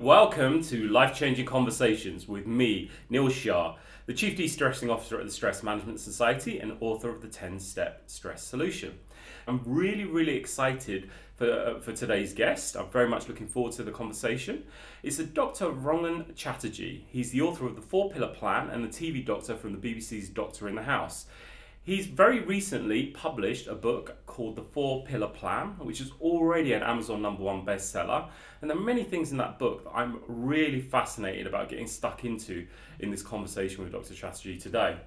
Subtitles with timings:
[0.00, 3.76] Welcome to Life Changing Conversations with me, Neil Shah,
[4.06, 7.60] the Chief De Stressing Officer at the Stress Management Society and author of the 10
[7.60, 8.98] Step Stress Solution.
[9.46, 12.78] I'm really, really excited for, uh, for today's guest.
[12.78, 14.64] I'm very much looking forward to the conversation.
[15.02, 15.66] It's a Dr.
[15.66, 17.04] Rangan Chatterjee.
[17.10, 20.30] He's the author of the Four Pillar Plan and the TV doctor from the BBC's
[20.30, 21.26] Doctor in the House.
[21.90, 26.84] He's very recently published a book called The Four Pillar Plan, which is already an
[26.84, 28.28] Amazon number one bestseller.
[28.60, 32.24] And there are many things in that book that I'm really fascinated about getting stuck
[32.24, 32.64] into
[33.00, 34.14] in this conversation with Dr.
[34.14, 34.98] Chatterjee today.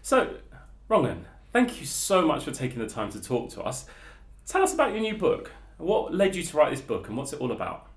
[0.00, 0.36] So,
[0.88, 3.84] Rangan, thank you so much for taking the time to talk to us.
[4.46, 5.52] Tell us about your new book.
[5.76, 7.89] What led you to write this book and what's it all about?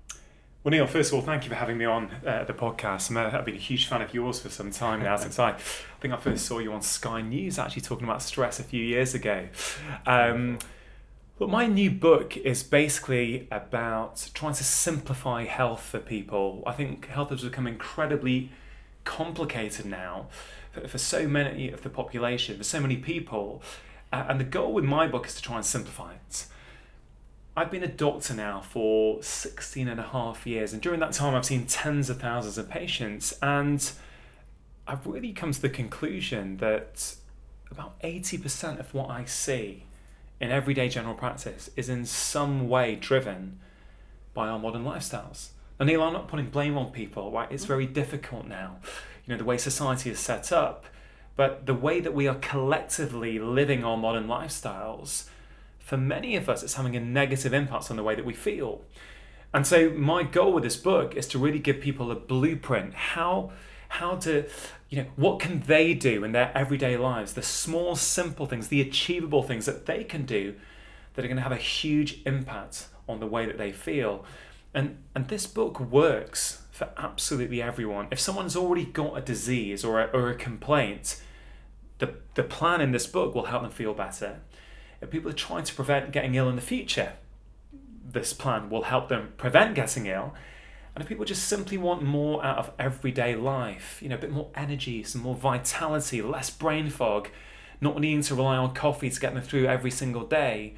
[0.64, 3.14] Well, Neil, first of all, thank you for having me on uh, the podcast.
[3.14, 5.58] i have been a huge fan of yours for some time now, since I, I
[6.00, 9.12] think I first saw you on Sky News actually talking about stress a few years
[9.12, 9.46] ago.
[10.06, 10.58] Um,
[11.38, 16.62] but my new book is basically about trying to simplify health for people.
[16.66, 18.50] I think health has become incredibly
[19.04, 20.28] complicated now
[20.72, 23.62] for, for so many of the population, for so many people.
[24.10, 26.46] Uh, and the goal with my book is to try and simplify it.
[27.56, 31.36] I've been a doctor now for 16 and a half years, and during that time,
[31.36, 33.92] I've seen tens of thousands of patients, and
[34.88, 37.14] I've really come to the conclusion that
[37.70, 39.84] about 80% of what I see
[40.40, 43.60] in everyday general practice is in some way driven
[44.34, 45.50] by our modern lifestyles.
[45.78, 47.50] And Neil, I'm not putting blame on people, right?
[47.52, 48.78] It's very difficult now,
[49.24, 50.86] you know, the way society is set up,
[51.36, 55.28] but the way that we are collectively living our modern lifestyles
[55.84, 58.80] for many of us, it's having a negative impact on the way that we feel.
[59.52, 62.94] And so, my goal with this book is to really give people a blueprint.
[62.94, 63.52] How
[63.88, 64.48] how to
[64.88, 67.34] you know what can they do in their everyday lives?
[67.34, 70.54] The small simple things the achievable things that they can do
[71.12, 74.24] that are going to have a huge impact on the way that they feel.
[74.72, 78.08] And and this book works for absolutely everyone.
[78.10, 81.20] If someone's already got a disease or a, or a complaint
[81.98, 84.40] the the plan in this book will help them feel better
[85.00, 87.14] if people are trying to prevent getting ill in the future,
[88.04, 90.34] this plan will help them prevent getting ill.
[90.94, 94.30] And if people just simply want more out of everyday life, you know, a bit
[94.30, 97.28] more energy, some more vitality, less brain fog,
[97.80, 100.74] not needing to rely on coffee to get them through every single day,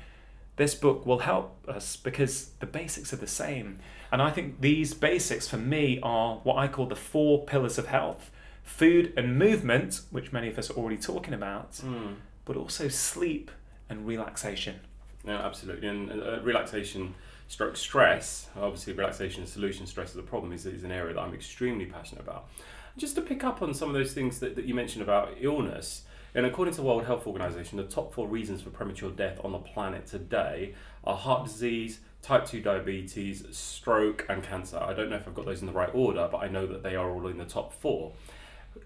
[0.56, 3.78] this book will help us because the basics are the same.
[4.10, 7.88] And I think these basics for me are what I call the four pillars of
[7.88, 8.30] health
[8.62, 12.16] food and movement, which many of us are already talking about, mm.
[12.44, 13.50] but also sleep
[13.88, 14.80] and relaxation.
[15.24, 15.88] No, absolutely.
[15.88, 17.14] And uh, relaxation
[17.48, 21.20] stroke stress, obviously relaxation and solution stress is a problem, is, is an area that
[21.20, 22.48] I'm extremely passionate about.
[22.96, 26.02] Just to pick up on some of those things that, that you mentioned about illness,
[26.34, 29.58] and according to World Health Organization, the top four reasons for premature death on the
[29.58, 34.78] planet today are heart disease, type 2 diabetes, stroke, and cancer.
[34.78, 36.82] I don't know if I've got those in the right order, but I know that
[36.82, 38.12] they are all in the top four.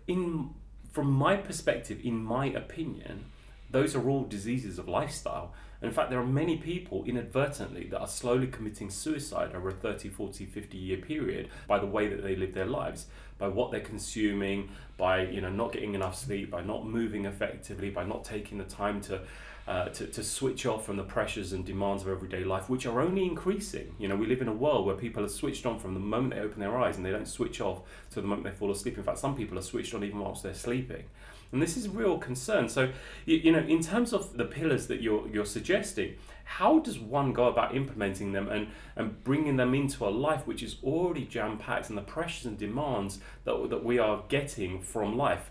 [0.07, 0.51] In,
[0.93, 3.25] from my perspective, in my opinion,
[3.71, 5.55] those are all diseases of lifestyle.
[5.81, 9.73] And in fact, there are many people inadvertently that are slowly committing suicide over a
[9.73, 13.07] 30, 40, 50 year period by the way that they live their lives,
[13.39, 17.89] by what they're consuming, by you know not getting enough sleep, by not moving effectively,
[17.89, 19.23] by not taking the time to
[19.71, 23.01] uh, to, to switch off from the pressures and demands of everyday life, which are
[23.01, 23.95] only increasing.
[24.01, 26.35] You know, we live in a world where people are switched on from the moment
[26.35, 28.99] they open their eyes and they don't switch off to the moment they fall asleep.
[28.99, 31.05] In fact, some people are switched on even whilst they're sleeping.
[31.53, 32.69] And this is a real concern.
[32.69, 32.91] So,
[33.27, 37.33] you, you know, in terms of the pillars that you're, you're suggesting, how does one
[37.33, 38.67] go about implementing them and,
[38.97, 42.59] and bringing them into a life which is already jam packed and the pressures and
[42.59, 45.49] demands that, that we are getting from life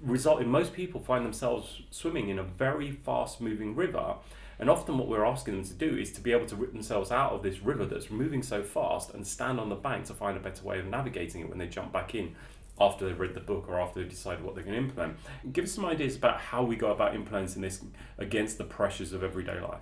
[0.00, 4.14] result in most people find themselves swimming in a very fast moving river
[4.58, 7.12] and often what we're asking them to do is to be able to rip themselves
[7.12, 10.36] out of this river that's moving so fast and stand on the bank to find
[10.36, 12.34] a better way of navigating it when they jump back in
[12.80, 15.16] after they've read the book or after they've decided what they're going to implement.
[15.52, 17.82] Give us some ideas about how we go about implementing this
[18.18, 19.80] against the pressures of everyday life.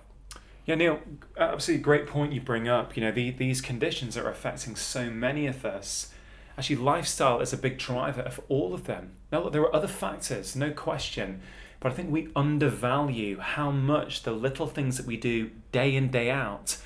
[0.65, 0.99] Yeah, Neil,
[1.37, 2.97] absolutely great point you bring up.
[2.97, 6.11] You know, the, these conditions are affecting so many of us.
[6.57, 9.11] Actually, lifestyle is a big driver of all of them.
[9.31, 11.41] Now, look, there are other factors, no question,
[11.79, 16.09] but I think we undervalue how much the little things that we do day in,
[16.09, 16.77] day out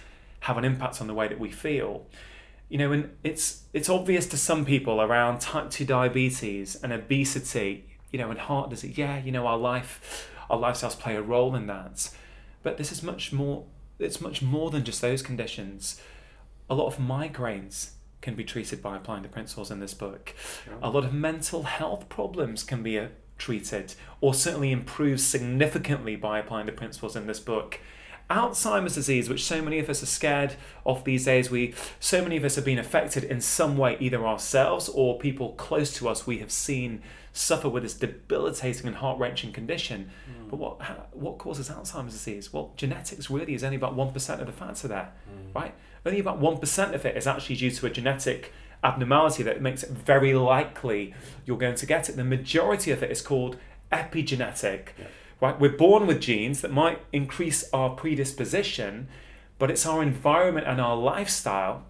[0.42, 2.06] have an impact on the way that we feel
[2.72, 7.84] you know, and it's it's obvious to some people around type two diabetes and obesity,
[8.14, 8.98] you know, and heart disease.
[8.98, 12.10] Yeah, you know, our life, our lifestyles play a role in that,
[12.64, 13.66] but this is much more.
[14.00, 16.02] It's much more than just those conditions.
[16.70, 17.90] A lot of migraines
[18.22, 20.34] can be treated by applying the principles in this book.
[20.82, 23.08] A lot of mental health problems can be uh,
[23.38, 27.80] treated, or certainly improved significantly by applying the principles in this book
[28.32, 32.38] Alzheimer's disease, which so many of us are scared of these days, we so many
[32.38, 36.26] of us have been affected in some way, either ourselves or people close to us
[36.26, 37.02] we have seen
[37.34, 40.10] suffer with this debilitating and heart-wrenching condition.
[40.30, 40.50] Mm.
[40.50, 42.54] But what how, what causes Alzheimer's disease?
[42.54, 45.54] Well, genetics really is only about one percent of the factor there, mm.
[45.54, 45.76] right?
[46.06, 48.54] Only about one percent of it is actually due to a genetic
[48.84, 51.14] abnormality that makes it very likely
[51.46, 52.16] you're going to get it.
[52.16, 53.58] The majority of it is called
[53.92, 54.90] epigenetic.
[54.98, 55.08] Yeah.
[55.40, 55.60] Right?
[55.60, 59.08] We're born with genes that might increase our predisposition,
[59.60, 61.86] but it's our environment and our lifestyle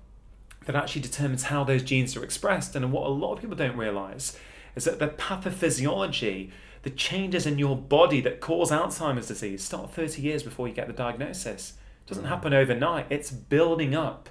[0.66, 2.76] that actually determines how those genes are expressed.
[2.76, 4.38] And what a lot of people don't realize
[4.76, 6.52] is that the pathophysiology,
[6.84, 10.88] the changes in your body that cause Alzheimer's disease, start 30 years before you get
[10.88, 11.74] the diagnosis.
[12.12, 14.28] Doesn't happen overnight, it's building up.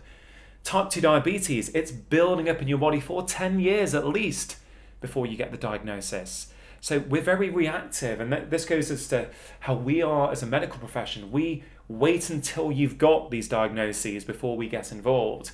[0.65, 4.59] Type 2 diabetes, it's building up in your body for 10 years at least
[5.00, 6.53] before you get the diagnosis.
[6.82, 9.31] So we're very reactive, and this goes as to
[9.61, 11.32] how we are as a medical profession.
[11.32, 15.50] We wait until you've got these diagnoses before we get involved.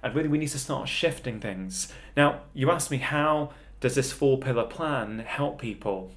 [0.00, 1.92] And really, we need to start shifting things.
[2.16, 3.50] Now, you asked me how
[3.80, 6.12] does this four pillar plan help people?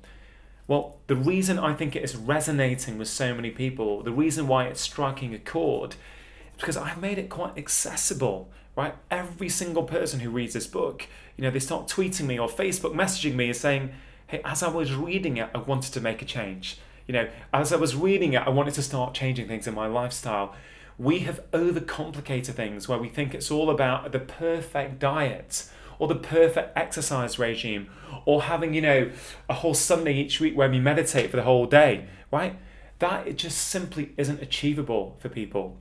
[0.68, 4.66] Well, the reason I think it is resonating with so many people, the reason why
[4.66, 8.94] it's striking a chord, is because I've made it quite accessible, right?
[9.10, 12.94] Every single person who reads this book, you know, they start tweeting me or Facebook
[12.94, 13.92] messaging me and saying,
[14.28, 16.78] hey, as I was reading it, I wanted to make a change.
[17.08, 19.88] You know, as I was reading it, I wanted to start changing things in my
[19.88, 20.54] lifestyle.
[20.98, 26.16] We have overcomplicated things where we think it's all about the perfect diet or the
[26.16, 27.90] perfect exercise regime
[28.26, 29.12] or having, you know,
[29.50, 32.58] a whole Sunday each week where we meditate for the whole day, right?
[33.00, 35.78] That it just simply isn't achievable for people.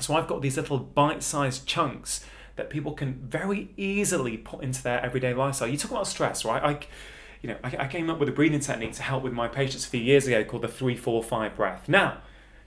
[0.00, 2.24] So I've got these little bite-sized chunks
[2.56, 5.68] that people can very easily put into their everyday lifestyle.
[5.68, 6.62] You talk about stress, right?
[6.62, 6.78] I,
[7.42, 9.86] you know, I, I came up with a breathing technique to help with my patients
[9.86, 11.88] a few years ago called the three, four, five breath.
[11.88, 12.18] Now,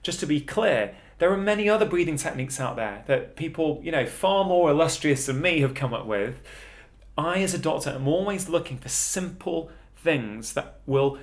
[0.04, 3.92] just to be clear, there are many other breathing techniques out there that people, you
[3.92, 6.42] know, far more illustrious than me have come up with.
[7.18, 11.18] I, as a doctor, am always looking for simple things that will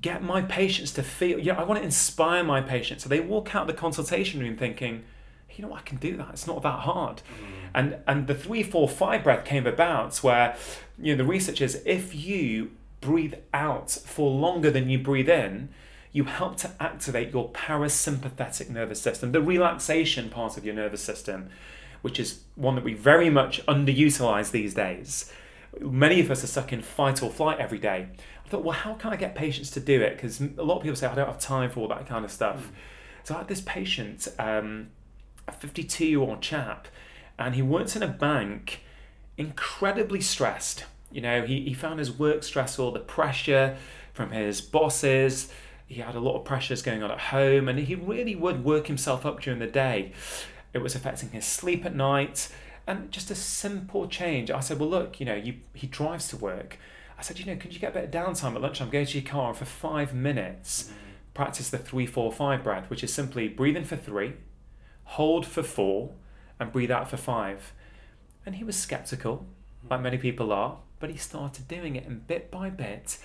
[0.00, 3.04] get my patients to feel, yeah, I want to inspire my patients.
[3.04, 5.04] So they walk out the consultation room thinking,
[5.54, 6.28] you know, I can do that.
[6.30, 7.16] It's not that hard.
[7.16, 7.22] Mm.
[7.74, 10.56] And and the three, four, five breath came about where,
[10.98, 15.68] you know, the research is if you breathe out for longer than you breathe in,
[16.12, 21.50] you help to activate your parasympathetic nervous system, the relaxation part of your nervous system,
[22.02, 25.32] which is one that we very much underutilize these days.
[25.80, 28.08] Many of us are stuck in fight or flight every day.
[28.44, 30.14] I thought, well, how can I get patients to do it?
[30.14, 32.30] Because a lot of people say, I don't have time for all that kind of
[32.30, 32.62] stuff.
[32.62, 32.74] Mm.
[33.24, 34.88] So I had this patient, um,
[35.48, 36.88] a 52 year old chap,
[37.38, 38.80] and he works in a bank,
[39.36, 40.84] incredibly stressed.
[41.10, 43.76] You know, he, he found his work stressful, the pressure
[44.12, 45.50] from his bosses,
[45.86, 48.88] he had a lot of pressures going on at home, and he really would work
[48.88, 50.12] himself up during the day.
[50.72, 52.48] It was affecting his sleep at night,
[52.86, 54.50] and just a simple change.
[54.50, 56.78] I said, Well, look, you know, you, he drives to work.
[57.18, 58.90] I said, You know, could you get a bit of downtime at lunchtime?
[58.90, 60.90] Go to your car and for five minutes,
[61.34, 64.34] practice the three, four, five breath, which is simply breathe in for three,
[65.04, 66.12] hold for four,
[66.60, 67.72] and breathe out for five.
[68.44, 69.46] And he was skeptical,
[69.90, 73.18] like many people are, but he started doing it, and bit by bit,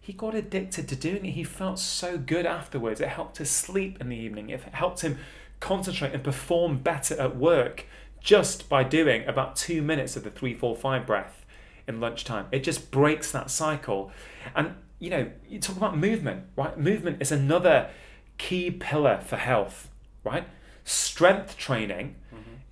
[0.00, 1.32] he got addicted to doing it.
[1.32, 3.00] He felt so good afterwards.
[3.00, 5.18] It helped his sleep in the evening, it helped him
[5.60, 7.86] concentrate and perform better at work
[8.20, 11.44] just by doing about two minutes of the three, four, five breath
[11.86, 12.46] in lunchtime.
[12.52, 14.10] It just breaks that cycle.
[14.54, 16.76] And you know, you talk about movement, right?
[16.78, 17.90] Movement is another
[18.36, 19.90] key pillar for health,
[20.24, 20.46] right?
[20.84, 22.16] Strength training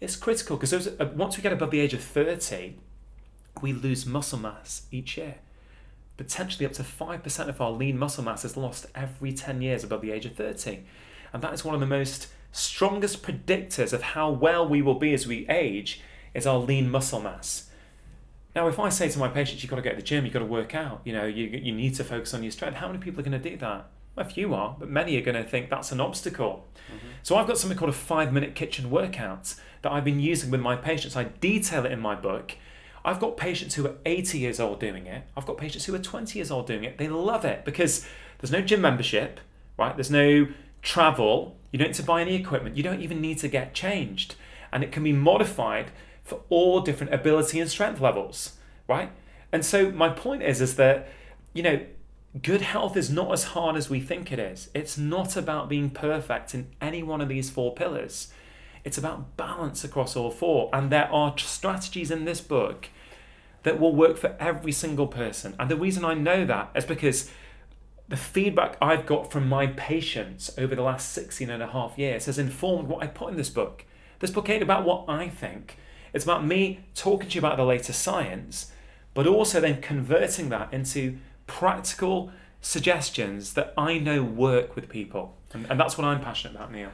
[0.01, 2.77] it's critical because uh, once we get above the age of 30,
[3.63, 5.37] we lose muscle mass each year.
[6.17, 10.03] Potentially up to 5% of our lean muscle mass is lost every 10 years above
[10.03, 10.81] the age of 30.
[11.33, 15.13] And that is one of the most strongest predictors of how well we will be
[15.13, 16.01] as we age
[16.35, 17.71] is our lean muscle mass.
[18.55, 20.33] Now, if I say to my patients, you've got to go to the gym, you've
[20.33, 22.87] got to work out, you know, you, you need to focus on your strength, how
[22.87, 23.89] many people are going to do that?
[24.17, 26.67] A few are, but many are going to think that's an obstacle.
[26.89, 27.09] Mm-hmm.
[27.23, 30.63] So I've got something called a five minute kitchen workout that I've been using with
[30.63, 31.17] my patients.
[31.17, 32.55] I detail it in my book.
[33.05, 35.25] I've got patients who are 80 years old doing it.
[35.37, 36.97] I've got patients who are 20 years old doing it.
[36.97, 38.07] They love it because
[38.39, 39.39] there's no gym membership,
[39.79, 39.95] right?
[39.95, 40.49] There's no
[40.83, 41.57] travel.
[41.73, 42.77] You don't need to buy any equipment.
[42.77, 44.37] You don't even need to get changed.
[44.73, 45.91] And it can be modified
[46.23, 48.57] for all different ability and strength levels,
[48.89, 49.13] right?
[49.53, 51.09] And so my point is, is that,
[51.55, 51.81] you know,
[52.43, 54.69] good health is not as hard as we think it is.
[54.75, 58.33] It's not about being perfect in any one of these four pillars.
[58.85, 60.71] It's about balance across all four.
[60.73, 62.89] And there are strategies in this book
[63.63, 65.55] that will work for every single person.
[65.59, 67.31] And the reason I know that is because
[68.09, 72.27] the feedback I've got from my patients over the last 16 and a half years
[72.27, 73.85] has informed what I put in this book.
[74.21, 75.77] This book ain't about what I think,
[76.13, 78.73] it's about me talking to you about the latest science,
[79.13, 82.31] but also then converting that into practical
[82.63, 85.37] suggestions that I know work with people.
[85.53, 86.91] And, and that's what I'm passionate about, Neil.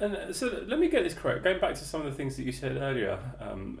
[0.00, 1.44] And uh, so let me get this correct.
[1.44, 3.80] Going back to some of the things that you said earlier, um,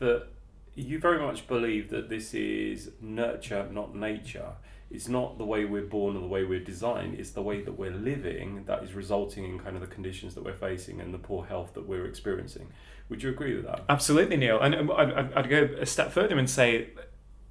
[0.00, 0.26] that
[0.74, 4.52] you very much believe that this is nurture, not nature.
[4.92, 7.18] It's not the way we're born or the way we're designed.
[7.18, 10.44] It's the way that we're living that is resulting in kind of the conditions that
[10.44, 12.68] we're facing and the poor health that we're experiencing.
[13.08, 13.84] Would you agree with that?
[13.88, 14.60] Absolutely, Neil.
[14.60, 16.90] And I'd, I'd go a step further and say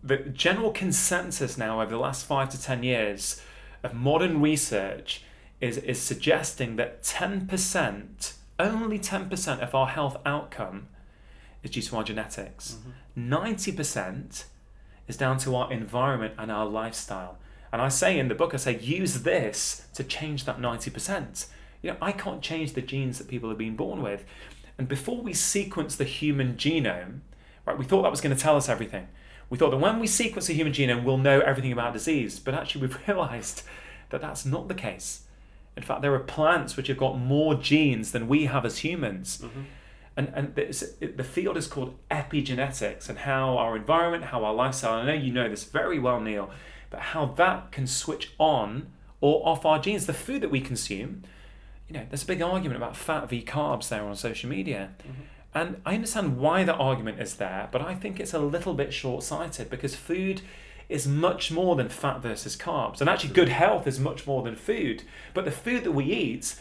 [0.03, 3.41] the general consensus now over the last five to ten years
[3.83, 5.23] of modern research
[5.59, 10.87] is, is suggesting that 10%, only 10% of our health outcome
[11.63, 12.77] is due to our genetics.
[13.15, 13.33] Mm-hmm.
[13.33, 14.43] 90%
[15.11, 17.37] is down to our environment and our lifestyle.
[17.73, 21.47] And I say in the book, I say, use this to change that 90%.
[21.81, 24.23] You know, I can't change the genes that people have been born with.
[24.77, 27.19] And before we sequence the human genome,
[27.65, 29.09] right, we thought that was going to tell us everything.
[29.49, 32.39] We thought that when we sequence the human genome, we'll know everything about disease.
[32.39, 33.63] But actually, we've realized
[34.11, 35.23] that that's not the case.
[35.75, 39.39] In fact, there are plants which have got more genes than we have as humans.
[39.43, 39.61] Mm-hmm.
[40.27, 45.05] And, and the field is called epigenetics and how our environment, how our lifestyle, I
[45.05, 46.51] know you know this very well, Neil,
[46.89, 50.05] but how that can switch on or off our genes.
[50.05, 51.23] The food that we consume,
[51.87, 54.91] you know, there's a big argument about fat v carbs there on social media.
[54.99, 55.21] Mm-hmm.
[55.53, 58.93] And I understand why the argument is there, but I think it's a little bit
[58.93, 60.41] short sighted because food
[60.87, 63.01] is much more than fat versus carbs.
[63.01, 65.03] And actually, good health is much more than food.
[65.33, 66.55] But the food that we eat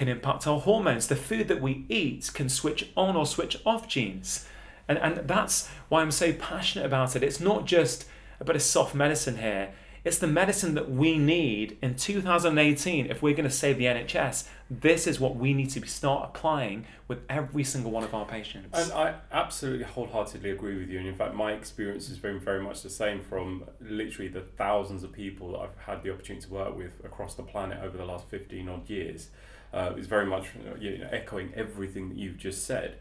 [0.00, 1.08] can impact our hormones.
[1.08, 4.46] The food that we eat can switch on or switch off genes.
[4.88, 7.22] And, and that's why I'm so passionate about it.
[7.22, 8.06] It's not just
[8.40, 13.20] a bit of soft medicine here, it's the medicine that we need in 2018 if
[13.20, 14.48] we're going to save the NHS.
[14.70, 18.70] This is what we need to start applying with every single one of our patients.
[18.72, 20.98] And I absolutely wholeheartedly agree with you.
[20.98, 25.02] And in fact, my experience has been very much the same from literally the thousands
[25.02, 28.06] of people that I've had the opportunity to work with across the planet over the
[28.06, 29.28] last 15 odd years.
[29.72, 30.48] Uh, it's very much
[30.78, 32.96] you know, echoing everything that you've just said.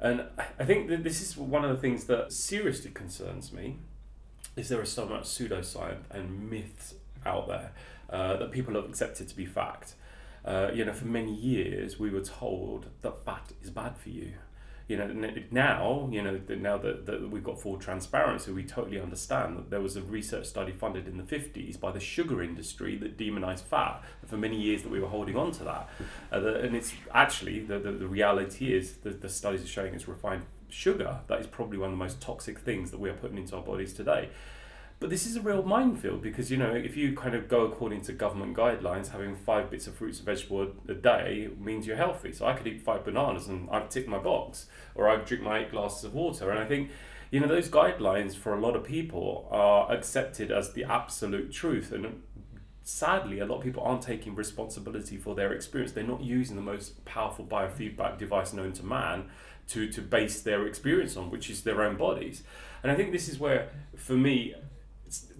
[0.00, 0.24] And
[0.58, 3.76] I think that this is one of the things that seriously concerns me
[4.56, 7.72] is there is so much pseudoscience and myths out there
[8.08, 9.94] uh, that people have accepted to be fact.
[10.44, 14.32] Uh, you know, for many years we were told that fat is bad for you.
[14.90, 19.56] You know, now you know now that, that we've got full transparency, we totally understand
[19.56, 23.16] that there was a research study funded in the fifties by the sugar industry that
[23.16, 24.02] demonized fat.
[24.26, 25.88] For many years, that we were holding on to that,
[26.32, 29.94] uh, the, and it's actually the, the, the reality is that the studies are showing
[29.94, 33.14] it's refined sugar that is probably one of the most toxic things that we are
[33.14, 34.28] putting into our bodies today.
[35.00, 38.02] But this is a real minefield because you know if you kind of go according
[38.02, 42.32] to government guidelines, having five bits of fruits and vegetable a day means you're healthy.
[42.32, 45.60] So I could eat five bananas and I've ticked my box, or I drink my
[45.60, 46.50] eight glasses of water.
[46.50, 46.90] And I think
[47.30, 51.92] you know those guidelines for a lot of people are accepted as the absolute truth
[51.92, 52.22] and
[52.82, 55.92] sadly, a lot of people aren't taking responsibility for their experience.
[55.92, 59.30] They're not using the most powerful biofeedback device known to man
[59.68, 62.42] to, to base their experience on, which is their own bodies.
[62.82, 64.54] And I think this is where, for me,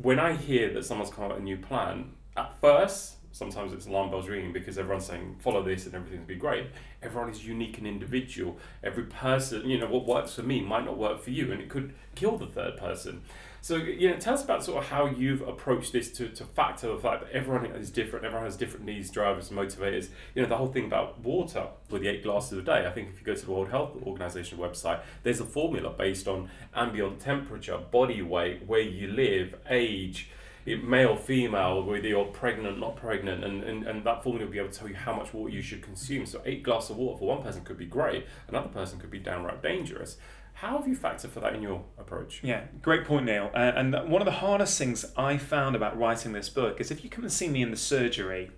[0.00, 3.86] when I hear that someone's come up with a new plan, at first, sometimes it's
[3.86, 6.66] alarm bells ringing because everyone's saying follow this and everything's be great.
[7.02, 8.58] Everyone is unique and individual.
[8.82, 11.68] Every person, you know, what works for me might not work for you, and it
[11.68, 13.22] could kill the third person.
[13.62, 16.88] So, you know, tell us about sort of how you've approached this to, to factor
[16.88, 20.08] the fact that everyone is different, everyone has different needs, drivers, motivators.
[20.34, 22.86] You know, the whole thing about water with the eight glasses a day.
[22.86, 26.26] I think if you go to the World Health Organization website, there's a formula based
[26.26, 30.30] on ambient temperature, body weight, where you live, age,
[30.64, 34.70] male, female, whether you're pregnant, not pregnant, and, and, and that formula will be able
[34.70, 36.24] to tell you how much water you should consume.
[36.24, 39.18] So, eight glasses of water for one person could be great, another person could be
[39.18, 40.16] downright dangerous.
[40.60, 42.40] How have you factored for that in your approach?
[42.42, 43.50] Yeah, great point, Neil.
[43.54, 47.02] Uh, and one of the hardest things I found about writing this book is if
[47.02, 48.50] you come and see me in the surgery,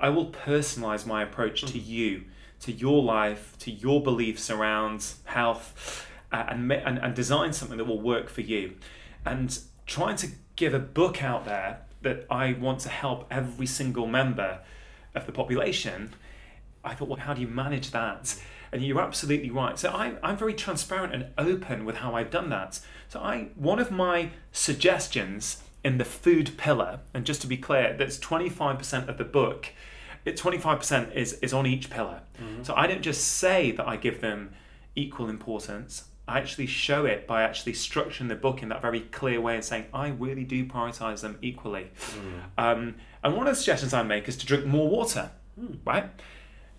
[0.00, 1.70] I will personalize my approach mm.
[1.70, 2.24] to you,
[2.60, 7.84] to your life, to your beliefs around health, uh, and, and, and design something that
[7.84, 8.76] will work for you.
[9.26, 14.06] And trying to give a book out there that I want to help every single
[14.06, 14.60] member
[15.14, 16.14] of the population,
[16.82, 18.34] I thought, well, how do you manage that?
[18.74, 19.78] And you're absolutely right.
[19.78, 22.80] So I, I'm very transparent and open with how I've done that.
[23.08, 27.94] So I one of my suggestions in the food pillar, and just to be clear,
[27.96, 29.68] that's 25% of the book.
[30.24, 32.22] It 25% is is on each pillar.
[32.42, 32.64] Mm-hmm.
[32.64, 34.54] So I don't just say that I give them
[34.96, 36.08] equal importance.
[36.26, 39.64] I actually show it by actually structuring the book in that very clear way and
[39.64, 41.90] saying, I really do prioritize them equally.
[42.56, 45.30] Um, and one of the suggestions I make is to drink more water,
[45.84, 46.08] right?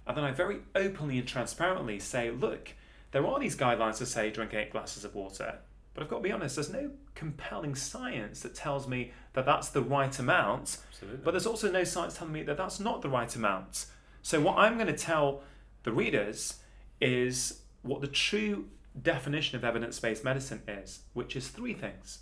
[0.08, 2.74] And then I very openly and transparently say, look,
[3.12, 5.60] there are these guidelines to say drink eight glasses of water,
[5.94, 9.70] but I've got to be honest, there's no compelling science that tells me that that's
[9.70, 10.78] the right amount.
[10.90, 11.22] Absolutely.
[11.24, 13.86] But there's also no science telling me that that's not the right amount.
[14.22, 15.44] So, what I'm going to tell
[15.84, 16.56] the readers
[17.00, 18.66] is what the true
[19.02, 22.20] definition of evidence based medicine is, which is three things.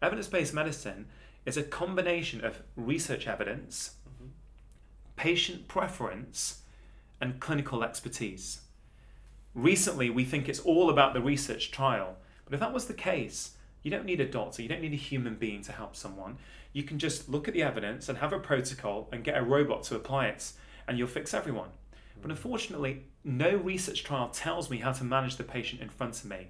[0.00, 1.06] Evidence based medicine
[1.44, 4.30] is a combination of research evidence, mm-hmm.
[5.16, 6.59] patient preference,
[7.20, 8.60] and clinical expertise.
[9.54, 13.56] Recently, we think it's all about the research trial, but if that was the case,
[13.82, 16.38] you don't need a doctor, you don't need a human being to help someone.
[16.72, 19.82] You can just look at the evidence and have a protocol and get a robot
[19.84, 20.52] to apply it,
[20.86, 21.70] and you'll fix everyone.
[22.22, 26.26] But unfortunately, no research trial tells me how to manage the patient in front of
[26.26, 26.48] me.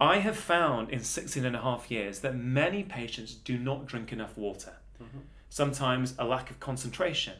[0.00, 4.12] I have found in 16 and a half years that many patients do not drink
[4.12, 4.74] enough water.
[5.02, 5.18] Mm-hmm.
[5.50, 7.34] Sometimes a lack of concentration,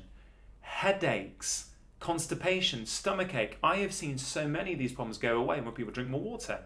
[0.61, 1.70] headaches,
[2.01, 3.59] constipation, stomach ache.
[3.63, 6.61] I have seen so many of these problems go away when people drink more water.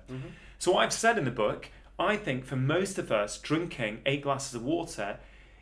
[0.59, 4.23] So, what I've said in the book, I think for most of us, drinking eight
[4.23, 5.19] glasses of water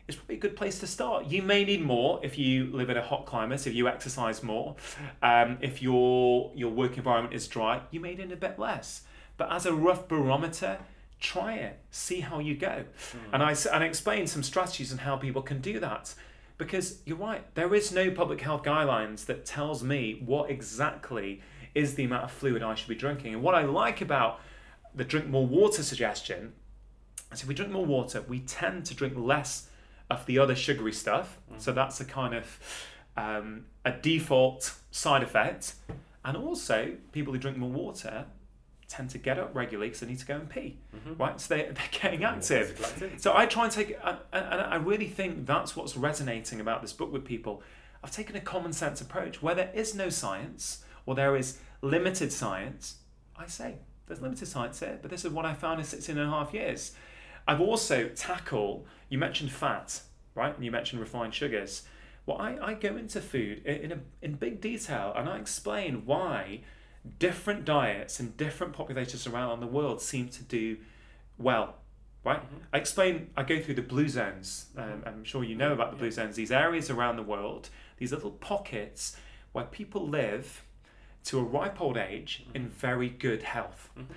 [0.07, 1.27] is probably a good place to start.
[1.27, 4.75] You may need more if you live in a hot climate, if you exercise more,
[5.21, 9.03] um, if your your work environment is dry, you may need a bit less.
[9.37, 10.77] But as a rough barometer,
[11.19, 12.83] try it, see how you go,
[13.31, 16.13] and I and I explain some strategies on how people can do that.
[16.57, 21.41] Because you're right, there is no public health guidelines that tells me what exactly
[21.73, 23.33] is the amount of fluid I should be drinking.
[23.33, 24.39] And what I like about
[24.93, 26.53] the drink more water suggestion
[27.31, 29.69] is if we drink more water, we tend to drink less
[30.09, 31.39] of the other sugary stuff.
[31.57, 32.59] So that's a kind of
[33.17, 35.73] um, a default side effect.
[36.25, 38.25] And also, people who drink more water
[38.93, 40.77] tend to get up regularly because they need to go and pee,
[41.17, 41.39] right?
[41.41, 42.77] So they, they're getting active.
[43.17, 46.93] So I try and take, and, and I really think that's what's resonating about this
[46.93, 47.63] book with people.
[48.03, 52.31] I've taken a common sense approach where there is no science or there is limited
[52.31, 52.97] science.
[53.35, 56.27] I say there's limited science here, but this is what I found in 16 and
[56.27, 56.91] a half years.
[57.47, 60.01] I've also tackled, you mentioned fat,
[60.35, 60.55] right?
[60.55, 61.83] And you mentioned refined sugars.
[62.25, 66.61] Well, I, I go into food in, a, in big detail and I explain why
[67.19, 70.77] different diets in different populations around the world seem to do
[71.37, 71.75] well,
[72.23, 72.39] right?
[72.39, 72.55] Mm-hmm.
[72.71, 74.67] I explain, I go through the blue zones.
[74.77, 78.11] Um, I'm sure you know about the blue zones, these areas around the world, these
[78.11, 79.17] little pockets
[79.51, 80.63] where people live
[81.25, 82.55] to a ripe old age mm-hmm.
[82.55, 83.89] in very good health.
[83.97, 84.13] Mm-hmm.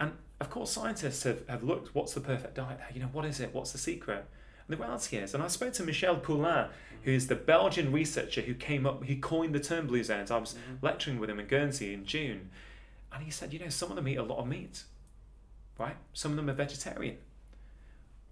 [0.00, 2.78] And of course, scientists have, have looked what's the perfect diet?
[2.92, 3.54] You know, what is it?
[3.54, 4.26] What's the secret?
[4.68, 6.68] And the reality is, and I spoke to Michel Poulain,
[7.06, 10.32] who is the Belgian researcher who came up, he coined the term blue zones.
[10.32, 10.84] I was mm-hmm.
[10.84, 12.50] lecturing with him in Guernsey in June,
[13.12, 14.82] and he said, you know, some of them eat a lot of meat,
[15.78, 15.94] right?
[16.12, 17.18] Some of them are vegetarian.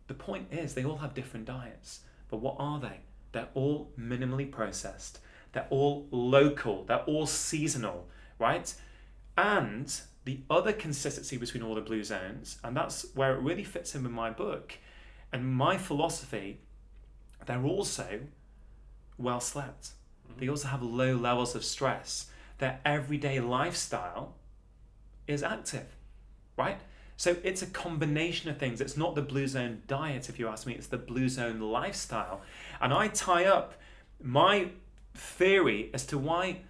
[0.08, 2.98] The point is, they all have different diets, but what are they?
[3.30, 5.20] They're all minimally processed.
[5.52, 6.82] They're all local.
[6.82, 8.08] They're all seasonal,
[8.40, 8.74] right?
[9.38, 13.94] And the other consistency between all the blue zones, and that's where it really fits
[13.94, 14.74] in with my book
[15.32, 16.58] and my philosophy,
[17.46, 18.18] they're also
[19.18, 19.90] well slept.
[20.36, 20.50] They mm-hmm.
[20.50, 22.26] also have low levels of stress.
[22.58, 24.34] Their everyday lifestyle
[25.26, 25.86] is active,
[26.56, 26.78] right?
[27.16, 28.80] So it's a combination of things.
[28.80, 32.42] It's not the blue zone diet, if you ask me, it's the blue zone lifestyle.
[32.80, 33.74] And I tie up
[34.20, 34.68] my
[35.14, 36.60] theory as to why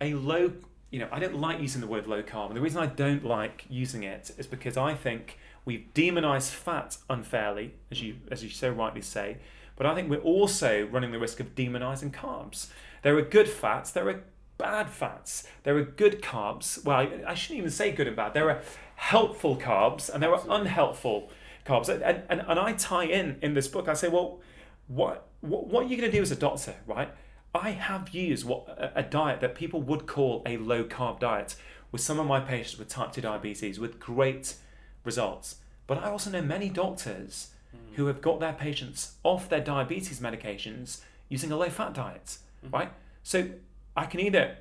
[0.00, 0.52] a low,
[0.90, 2.48] you know, I don't like using the word low carb.
[2.48, 6.96] And the reason I don't like using it is because I think we've demonized fat
[7.08, 9.38] unfairly, as you as you so rightly say.
[9.76, 12.68] But I think we're also running the risk of demonizing carbs.
[13.02, 14.22] There are good fats, there are
[14.56, 16.84] bad fats, there are good carbs.
[16.84, 18.34] Well, I, shouldn't even say good and bad.
[18.34, 18.62] There are
[18.96, 21.30] helpful carbs and there are unhelpful
[21.66, 21.88] carbs.
[21.88, 24.40] And, and, and I tie in in this book, I say, well,
[24.86, 27.10] what, what, what are you going to do as a doctor, right?
[27.54, 31.54] I have used what a diet that people would call a low carb diet
[31.92, 34.56] with some of my patients with type 2 diabetes with great
[35.04, 35.56] results.
[35.86, 37.50] But I also know many doctors
[37.94, 42.38] who have got their patients off their diabetes medications using a low fat diet,
[42.70, 42.92] right?
[43.22, 43.48] So
[43.96, 44.56] I can either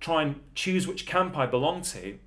[0.00, 2.18] try and choose which camp I belong to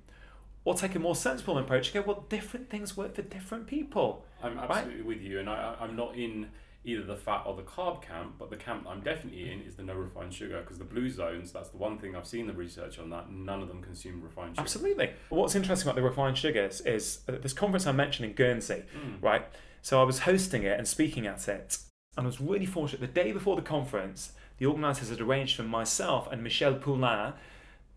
[0.64, 4.24] or take a more sensible approach and go, well, different things work for different people.
[4.42, 4.70] I'm Right.
[4.70, 6.48] absolutely with you, and I, I'm not in
[6.84, 9.82] either the fat or the carb camp, but the camp I'm definitely in is the
[9.82, 11.50] no refined sugar because the blue zones.
[11.52, 13.30] That's the one thing I've seen the research on that.
[13.30, 14.60] None of them consume refined sugar.
[14.62, 15.10] Absolutely.
[15.28, 18.84] What's interesting about the refined sugars is uh, this conference I mentioned in Guernsey,
[19.20, 19.44] right?
[19.86, 21.78] So I was hosting it and speaking at it,
[22.16, 23.00] and I was really fortunate.
[23.00, 27.34] The day before the conference, the organisers had arranged for myself and Michel Poulain.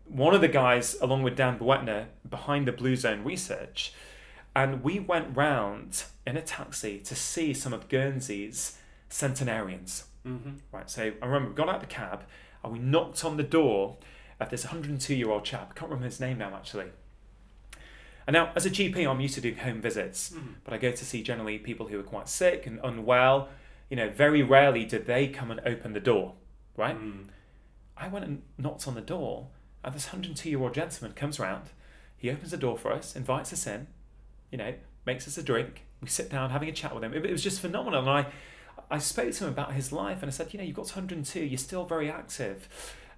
[0.04, 3.92] one of the guys, along with Dan Buettner, behind the Blue Zone Research,
[4.54, 10.04] and we went round in a taxi to see some of Guernsey's centenarians.
[10.24, 10.58] Mm-hmm.
[10.70, 12.22] Right, so I remember we got out of the cab
[12.62, 13.96] and we knocked on the door
[14.38, 15.72] of this 102 year old chap.
[15.72, 16.86] I can't remember his name now, actually.
[18.26, 20.54] And now, as a GP, I'm used to doing home visits, Mm.
[20.64, 23.48] but I go to see generally people who are quite sick and unwell.
[23.88, 26.34] You know, very rarely did they come and open the door,
[26.76, 26.96] right?
[26.96, 27.26] Mm.
[27.96, 29.48] I went and knocked on the door,
[29.82, 31.70] and this 102 year old gentleman comes round.
[32.16, 33.86] He opens the door for us, invites us in,
[34.52, 34.74] you know,
[35.06, 35.86] makes us a drink.
[36.02, 37.12] We sit down having a chat with him.
[37.14, 38.00] It, it was just phenomenal.
[38.00, 38.26] And I,
[38.90, 41.40] I spoke to him about his life and I said, you know, you've got 102,
[41.44, 42.68] you're still very active.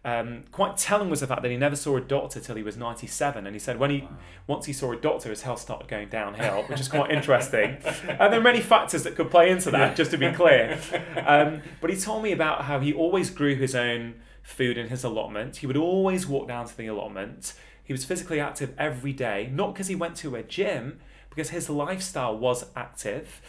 [0.05, 2.77] Um, quite telling was the fact that he never saw a doctor till he was
[2.77, 3.47] 97.
[3.47, 4.09] And he said when he Wow.
[4.49, 7.77] once he saw a doctor, his health started going downhill, which is quite interesting.
[8.09, 10.79] And there are many factors that could play into that, just to be clear.
[11.25, 15.05] Um, but he told me about how he always grew his own food in his
[15.05, 15.59] allotment.
[15.59, 17.55] He would always walk down to the allotment.
[17.85, 20.99] He was physically active every day, not because he went to a gym,
[21.31, 23.41] because his lifestyle was active.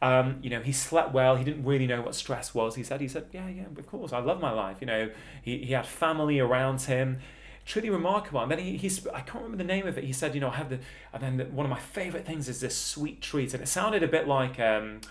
[0.00, 1.36] Um, you know, he slept well.
[1.36, 2.76] He didn't really know what stress was.
[2.76, 4.76] He said, he said, yeah, yeah, of course, I love my life.
[4.80, 5.10] You know,
[5.42, 7.18] he, he had family around him.
[7.64, 8.40] Truly remarkable.
[8.40, 10.04] And then he, he's, I can't remember the name of it.
[10.04, 10.78] He said, you know, I have the,
[11.12, 13.52] and then the, one of my favorite things is this sweet treat.
[13.52, 15.02] And it sounded a bit like um,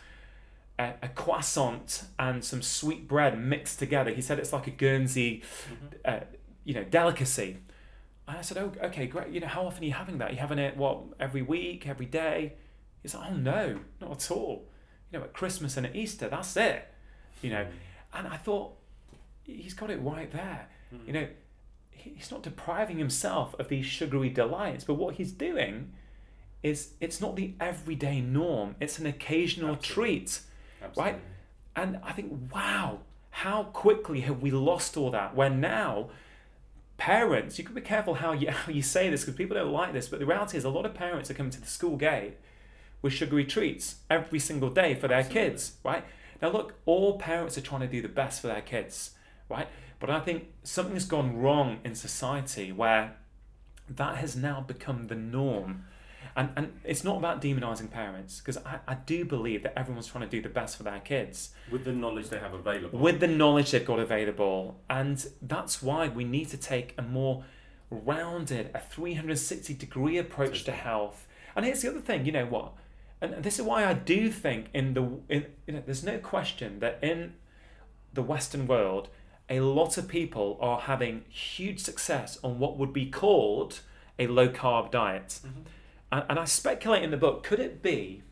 [0.80, 4.12] a, a croissant and some sweet bread mixed together.
[4.12, 5.44] He said it's like a Guernsey,
[6.04, 6.22] uh,
[6.64, 7.58] you know, delicacy.
[8.28, 9.30] And I said, oh, okay, great.
[9.30, 10.32] You know, how often are you having that?
[10.32, 12.54] Are you having it, what, every week, every day?
[13.04, 14.66] He's like, oh, no, not at all.
[15.12, 16.88] You know, at Christmas and at Easter, that's it.
[17.42, 18.18] You know, hmm.
[18.18, 18.74] and I thought,
[19.44, 20.68] he's got it right there.
[20.90, 21.08] Hmm.
[21.08, 21.28] You know,
[21.92, 25.94] he's not depriving himself of these sugary delights, but what he's doing
[26.64, 30.18] is it's not the everyday norm, it's an occasional Absolutely.
[30.20, 30.40] treat.
[30.84, 31.22] Absolutely.
[31.76, 35.36] And I think, wow, how quickly have we lost all that?
[35.36, 36.10] Where now,
[36.98, 39.94] parents, you can be careful how you, how you say this because people don't like
[39.94, 42.38] this, but the reality is a lot of parents are coming to the school gate
[43.02, 45.50] with sugary treats every single day for their Absolutely.
[45.52, 46.04] kids, right?
[46.42, 49.12] Now, look, all parents are trying to do the best for their kids,
[49.50, 49.68] right?
[50.00, 53.16] But I think something's gone wrong in society where
[53.90, 55.86] that has now become the norm.
[56.36, 60.24] And, and it's not about demonizing parents because I, I do believe that everyone's trying
[60.26, 63.00] to do the best for their kids With the knowledge they have available.
[63.00, 64.80] with the knowledge they've got available.
[64.88, 67.44] And that's why we need to take a more
[67.90, 71.28] rounded, a 360 degree approach to health.
[71.56, 72.74] And here's the other thing you know what?
[73.22, 76.80] And this is why I do think in the in you know there's no question
[76.80, 77.34] that in
[78.14, 79.10] the Western world,
[79.50, 83.82] a lot of people are having huge success on what would be called
[84.20, 85.40] a low carb diet.
[85.44, 85.66] Mhm.
[86.12, 88.24] And, and I speculate in the book could it be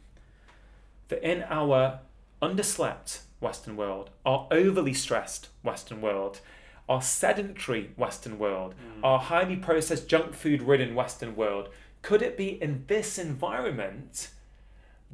[1.07, 1.99] that in our
[2.41, 6.41] underslept Western world, our overly stressed Western world,
[6.87, 11.69] our sedentary Western world, our highly processed junk food ridden Western world,
[12.01, 14.29] could it be in this environment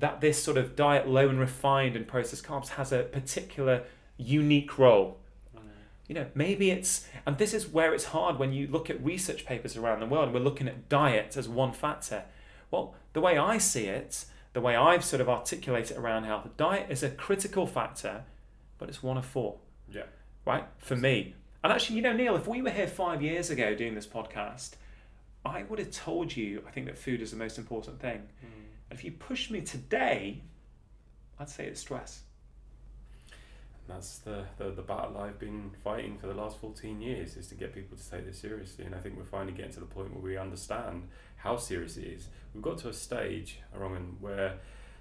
[0.02, 3.84] that this sort of diet low and refined and processed carbs has a particular
[4.18, 5.18] unique role?
[6.08, 9.46] You know, maybe it's, and this is where it's hard when you look at research
[9.46, 12.24] papers around the world we're looking at diet as one factor.
[12.70, 16.88] Well, the way I see it, the way I've sort of articulated around health, diet
[16.90, 18.26] is a critical factor,
[18.78, 19.60] but it's one of four,
[19.90, 20.04] Yeah.
[20.46, 20.66] right?
[20.80, 21.36] For me.
[21.64, 24.72] And actually, you know, Neil, if we were here five years ago doing this podcast,
[25.46, 28.28] I would have told you I think that food is the most important thing.
[28.42, 28.48] Hmm.
[28.92, 30.42] And if you push me today,
[31.40, 32.24] I'd say it's stress.
[33.30, 37.48] And that's the, the, the battle I've been fighting for the last 14 years is
[37.48, 38.84] to get people to take this seriously.
[38.84, 42.04] And I think we're finally getting to the point where we understand how serious it
[42.04, 42.28] is.
[42.54, 44.56] We've got to a stage, Rangan, where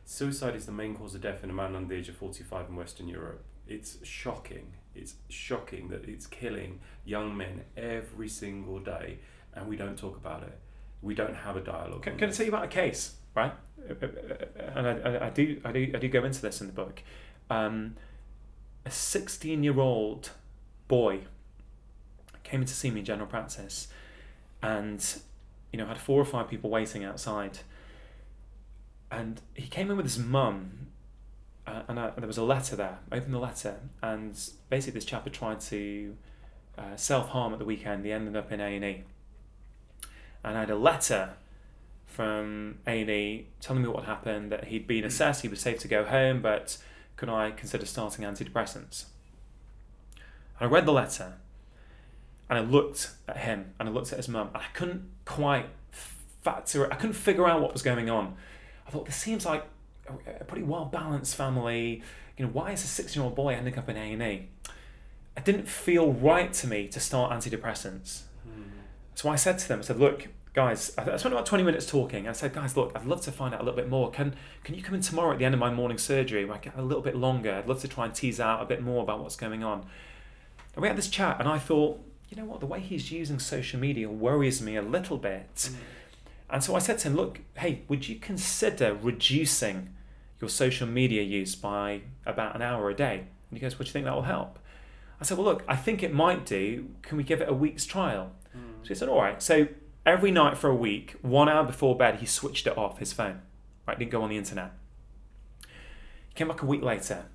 [0.05, 2.69] suicide is the main cause of death in a man under the age of 45
[2.69, 3.43] in Western Europe.
[3.67, 4.75] It's shocking.
[4.95, 9.19] It's shocking that it's killing young men every single day,
[9.53, 10.57] and we don't talk about it.
[11.03, 12.05] We don't have a dialogue.
[12.05, 13.53] Can, can I tell you about a case, right?
[13.89, 17.03] And I, I, do, I do, I do go into this in the book.
[17.49, 17.97] Um,
[18.85, 20.31] a sixteen-year-old
[20.87, 21.21] boy
[22.45, 23.89] came in to see me in general practice,
[24.63, 25.05] and
[25.73, 27.59] you know had four or five people waiting outside.
[29.11, 30.87] And he came in with his mum,
[31.67, 32.99] uh, and I, there was a letter there.
[33.11, 34.39] I opened the letter, and
[34.69, 36.17] basically this chap had tried to
[36.79, 38.05] uh, self-harm at the weekend.
[38.05, 39.03] He ended up in A and E,
[40.45, 41.31] and I had a letter
[42.21, 46.05] from A&E telling me what happened, that he'd been assessed, he was safe to go
[46.05, 46.77] home, but
[47.17, 49.07] could I consider starting antidepressants?
[50.59, 51.37] And I read the letter,
[52.51, 55.71] and I looked at him, and I looked at his mum, and I couldn't quite
[55.93, 58.35] factor it, I couldn't figure out what was going on.
[58.87, 59.65] I thought, this seems like
[60.07, 62.03] a, a pretty well-balanced family,
[62.37, 64.47] you know, why is a six-year-old boy ending up in A&E?
[65.39, 68.25] It didn't feel right to me to start antidepressants.
[68.45, 68.63] Hmm.
[69.15, 72.29] So I said to them, I said, look, guys, I spent about 20 minutes talking.
[72.29, 74.11] I said, guys, look, I'd love to find out a little bit more.
[74.11, 74.35] Can
[74.65, 76.77] can you come in tomorrow at the end of my morning surgery where I get
[76.77, 77.55] a little bit longer?
[77.55, 79.87] I'd love to try and tease out a bit more about what's going on.
[80.75, 83.39] And we had this chat, and I thought, you know what, the way he's using
[83.39, 85.55] social media worries me a little bit.
[85.55, 85.75] Mm.
[86.51, 89.95] And so I said to him, look, hey, would you consider reducing
[90.41, 93.27] your social media use by about an hour a day?
[93.51, 94.59] And he goes, what do you think that will help?
[95.21, 96.89] I said, well, look, I think it might do.
[97.03, 98.33] Can we give it a week's trial?
[98.57, 98.83] Mm.
[98.83, 99.43] So he said, all right.
[99.43, 99.69] So
[100.05, 103.43] every night for a week, one hour before bed, he switched it off his phone.
[103.87, 104.73] Right, didn't go on the internet.
[105.67, 107.27] He came back a week later,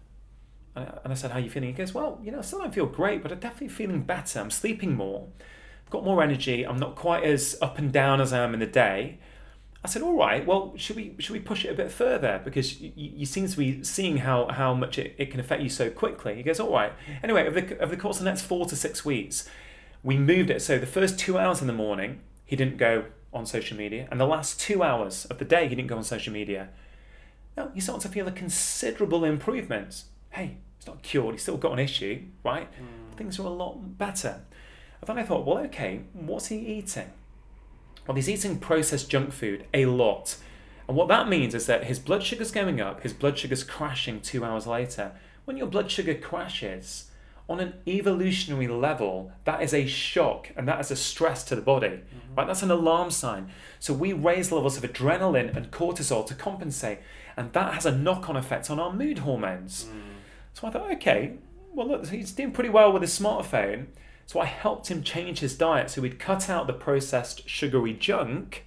[0.76, 2.74] and I said, "How are you feeling?" He goes, "Well, you know, I still don't
[2.74, 4.40] feel great, but I'm definitely feeling better.
[4.40, 5.28] I'm sleeping more,
[5.86, 6.66] I've got more energy.
[6.66, 9.20] I'm not quite as up and down as I am in the day."
[9.84, 10.44] I said, "All right.
[10.44, 13.58] Well, should we should we push it a bit further because you, you seem to
[13.58, 16.72] be seeing how how much it, it can affect you so quickly." He goes, "All
[16.72, 19.48] right." Anyway, over the, over the course of the next four to six weeks,
[20.04, 20.62] we moved it.
[20.62, 24.08] So the first two hours in the morning, he didn't go on social media.
[24.10, 26.70] And the last two hours of the day, he didn't go on social media.
[27.58, 30.04] Now, you start to feel a considerable improvement.
[30.30, 32.72] Hey, it's not cured, he's still got an issue, right?
[32.72, 33.18] Mm.
[33.18, 34.42] Things are a lot better.
[35.02, 37.12] And then I thought, well, okay, what's he eating?
[38.08, 40.38] Well, he's eating processed junk food a lot.
[40.88, 44.22] And what that means is that his blood sugar's going up, his blood sugar's crashing
[44.22, 45.14] two hours later.
[45.46, 47.10] When your blood sugar crashes,
[47.48, 51.62] on an evolutionary level, that is a shock and that is a stress to the
[51.62, 51.88] body.
[51.88, 52.36] Mm-hmm.
[52.36, 52.48] Right?
[52.48, 53.50] That's an alarm sign.
[53.80, 57.00] So we raise levels of adrenaline and cortisol to compensate,
[57.38, 59.86] and that has a knock-on effect on our mood hormones.
[59.86, 60.02] Mm.
[60.54, 61.34] So I thought, okay,
[61.74, 63.88] well look, he's doing pretty well with his smartphone.
[64.26, 68.66] So I helped him change his diet so he'd cut out the processed sugary junk,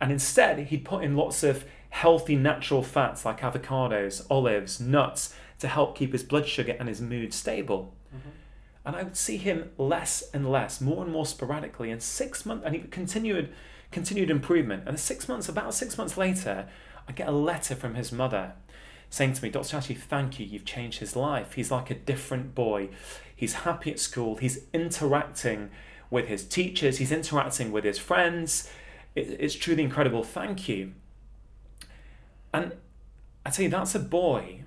[0.00, 5.68] and instead he'd put in lots of healthy natural fats like avocados, olives, nuts to
[5.68, 7.94] help keep his blood sugar and his mood stable.
[8.08, 8.28] Mm-hmm.
[8.84, 11.90] And I would see him less and less, more and more sporadically.
[11.90, 13.52] And six months, and he continued,
[13.90, 14.84] continued improvement.
[14.86, 16.66] And six months, about six months later,
[17.06, 18.54] I get a letter from his mother
[19.10, 19.68] saying to me, Dr.
[19.68, 21.54] Chatterjee, thank you, you've changed his life.
[21.54, 22.88] He's like a different boy.
[23.34, 24.36] He's happy at school.
[24.36, 25.70] He's interacting
[26.10, 26.98] with his teachers.
[26.98, 28.70] He's interacting with his friends.
[29.14, 30.22] it's truly incredible.
[30.22, 30.92] Thank you.
[32.54, 32.72] And
[33.44, 34.60] I tell you, that's a boy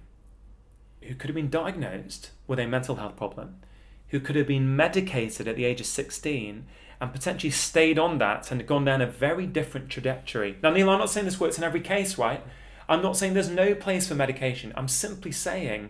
[1.07, 3.55] who could have been diagnosed with a mental health problem,
[4.09, 6.65] who could have been medicated at the age of 16
[7.01, 10.57] and potentially stayed on that and gone down a very different trajectory.
[10.63, 12.41] Now, Neil, I'm not saying this works in every case, right?
[12.87, 14.73] I'm not saying there's no place for medication.
[14.75, 15.89] I'm simply saying,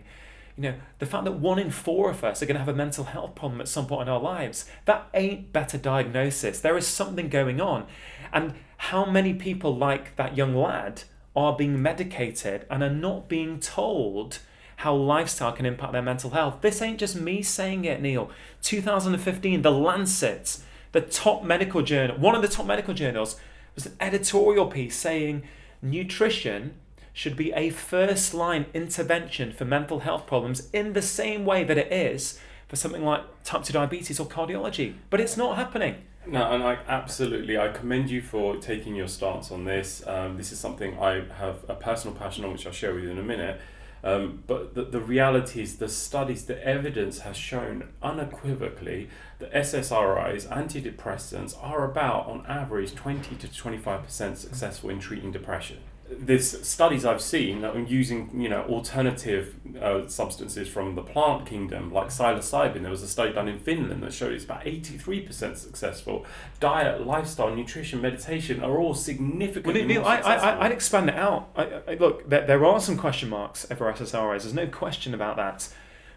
[0.56, 2.74] you know, the fact that one in four of us are going to have a
[2.74, 6.60] mental health problem at some point in our lives, that ain't better diagnosis.
[6.60, 7.86] There is something going on.
[8.32, 11.02] And how many people like that young lad
[11.36, 14.38] are being medicated and are not being told
[14.76, 16.58] how lifestyle can impact their mental health.
[16.60, 18.30] This ain't just me saying it, Neil.
[18.62, 20.58] 2015, The Lancet,
[20.92, 23.36] the top medical journal, one of the top medical journals,
[23.74, 25.42] was an editorial piece saying
[25.82, 26.74] nutrition
[27.12, 31.78] should be a first line intervention for mental health problems in the same way that
[31.78, 34.94] it is for something like type 2 diabetes or cardiology.
[35.10, 35.96] But it's not happening.
[36.26, 40.02] No, and I absolutely, I commend you for taking your stance on this.
[40.06, 43.10] Um, this is something I have a personal passion on, which I'll share with you
[43.10, 43.60] in a minute.
[44.04, 50.46] Um, but the, the reality is, the studies, the evidence has shown unequivocally that SSRIs,
[50.48, 55.78] antidepressants, are about, on average, 20 to 25% successful in treating depression
[56.10, 61.46] there's studies I've seen that are using you know alternative uh, substances from the plant
[61.46, 62.82] kingdom like psilocybin.
[62.82, 66.26] There was a study done in Finland that showed it's about 83% successful.
[66.60, 71.50] Diet, lifestyle, nutrition, meditation are all significantly well, Neil, I, I, I'd expand it out.
[71.56, 74.42] I, I, look, there, there are some question marks over SSRIs.
[74.42, 75.68] There's no question about that.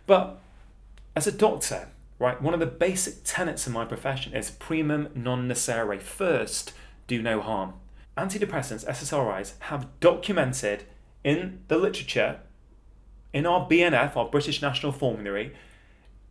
[0.05, 0.39] But
[1.15, 5.47] as a doctor, right, one of the basic tenets of my profession is primum non
[5.47, 6.01] nocere.
[6.01, 6.73] First,
[7.07, 7.73] do no harm
[8.17, 10.83] antidepressants, SSRIs, have documented
[11.23, 12.39] in the literature,
[13.33, 15.53] in our BNF, our British National Formulary,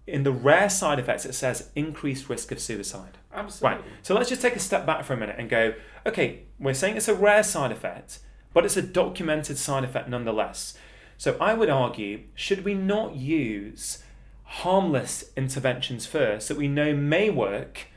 [0.06, 3.18] in the rare side effects, it says increased risk of suicide.
[3.34, 3.78] Absolutely.
[3.78, 3.92] Right.
[4.02, 5.74] So let's just take a step back for a minute and go,
[6.06, 8.20] okay, we're saying it's a rare side effect,
[8.52, 10.78] but it's a documented side effect nonetheless.
[11.18, 14.02] So I would argue, should we not use
[14.44, 17.88] harmless interventions first that we know may work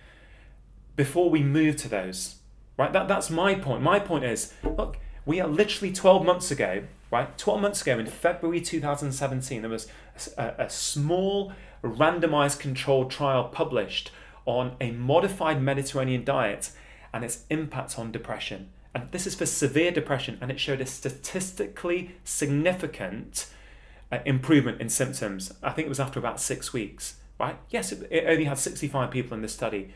[0.95, 2.38] before we move to those?
[2.79, 2.93] Right?
[2.93, 3.83] That, that's my point.
[3.83, 7.37] My point is, look, we are literally 12 months ago, right?
[7.37, 9.89] 12 months ago in February 2017, there was
[10.37, 11.51] a, a small
[11.83, 14.11] randomized controlled trial published
[14.45, 16.71] on a modified Mediterranean diet
[17.13, 18.69] and its impact on depression.
[18.95, 23.47] And this is for severe depression, and it showed a statistically significant
[24.09, 25.53] uh, improvement in symptoms.
[25.61, 27.57] I think it was after about six weeks, right?
[27.69, 29.93] Yes, it, it only had 65 people in the study,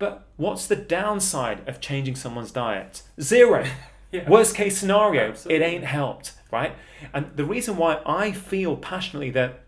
[0.00, 3.02] But what's the downside of changing someone's diet?
[3.20, 3.64] Zero.
[4.12, 4.28] Yeah.
[4.28, 5.64] Worst case scenario, Absolutely.
[5.64, 6.72] it ain't helped, right?
[7.14, 9.60] And the reason why I feel passionately that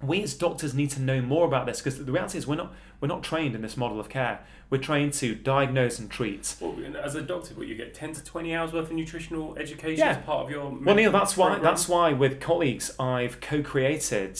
[0.00, 2.72] we as doctors need to know more about this because the reality is we're not
[3.00, 4.38] we're not trained in this model of care.
[4.70, 6.54] We're trained to diagnose and treat.
[6.60, 9.98] Well, as a doctor, what you get ten to twenty hours worth of nutritional education
[9.98, 10.10] Yeah.
[10.10, 10.70] as part of your.
[10.80, 14.38] Well, Neil, that's why that's why with colleagues I've co-created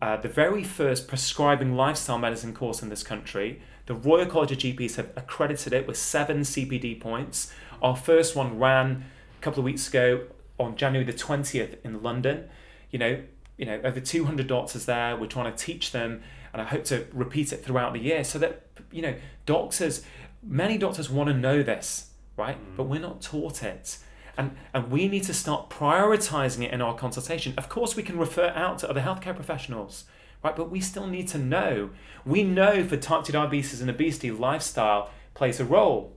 [0.00, 3.60] uh, the very first prescribing lifestyle medicine course in this country.
[3.86, 7.52] The Royal College of GPs have accredited it with seven CPD points.
[7.82, 9.04] Our first one ran
[9.38, 10.26] a couple of weeks ago
[10.58, 12.48] on January the twentieth in London.
[12.90, 13.22] You know,
[13.56, 15.16] you know, over two hundred doctors there.
[15.16, 18.38] We're trying to teach them, and I hope to repeat it throughout the year so
[18.38, 19.14] that you know
[19.46, 20.04] doctors.
[20.40, 22.56] Many doctors want to know this, right?
[22.76, 23.98] But we're not taught it.
[24.38, 27.54] And, and we need to start prioritizing it in our consultation.
[27.58, 30.04] Of course, we can refer out to other healthcare professionals,
[30.44, 30.54] right?
[30.54, 31.90] But we still need to know.
[32.24, 36.14] We know for type 2 diabetes and obesity, lifestyle plays a role.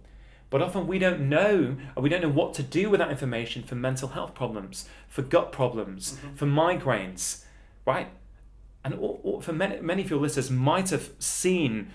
[0.51, 3.63] But often we don't know, or we don't know what to do with that information
[3.63, 6.35] for mental health problems, for gut problems, mm-hmm.
[6.35, 7.43] for migraines,
[7.87, 8.09] right?
[8.83, 11.91] And or, or for many, many of your listeners might have seen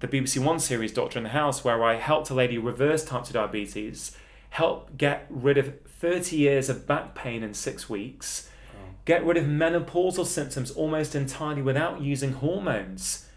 [0.00, 3.24] the BBC One series, Doctor in the House, where I helped a lady reverse type
[3.24, 4.16] 2 diabetes,
[4.52, 8.94] help get rid of 30 years of back pain in six weeks, oh.
[9.06, 13.30] get rid of menopausal symptoms almost entirely without using hormones,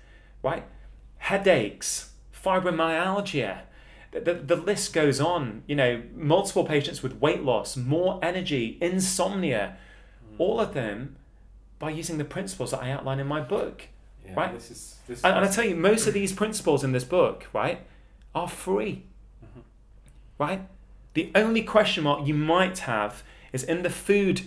[0.44, 0.66] right?
[1.20, 3.62] Headaches, fibromyalgia.
[4.12, 5.64] The, the, the list goes on.
[5.68, 9.78] You know, multiple patients with weight loss, more energy, insomnia,
[10.28, 10.36] hmm.
[10.38, 11.16] all of them
[11.80, 13.84] by using the principles that I outline in my book.
[14.26, 14.54] Yeah, right?
[14.54, 17.48] This is, this And, and I tell you, most of these principles in this book,
[17.54, 17.88] right,
[18.34, 19.04] are free.
[19.42, 19.62] Mm-hmm.
[20.38, 20.68] Right?
[21.16, 24.42] The only question mark you might have is in the food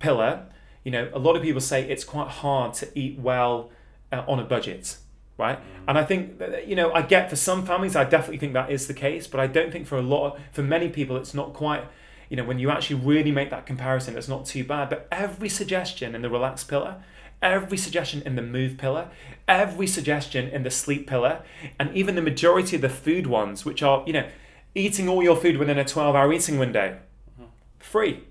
[0.00, 0.46] pillar.
[0.84, 3.70] You know, a lot of people say it's quite hard to eat well
[4.12, 4.96] uh, on a budget,
[5.38, 5.60] right?
[5.86, 8.72] And I think that, you know, I get for some families, I definitely think that
[8.72, 11.32] is the case, but I don't think for a lot, of, for many people, it's
[11.32, 11.84] not quite.
[12.28, 14.88] You know, when you actually really make that comparison, it's not too bad.
[14.88, 17.02] But every suggestion in the relax pillar,
[17.42, 19.10] every suggestion in the move pillar,
[19.46, 21.42] every suggestion in the sleep pillar,
[21.78, 24.26] and even the majority of the food ones, which are, you know,
[24.74, 26.98] eating all your food within a 12 hour eating window,
[27.32, 27.50] mm-hmm.
[27.78, 28.24] free.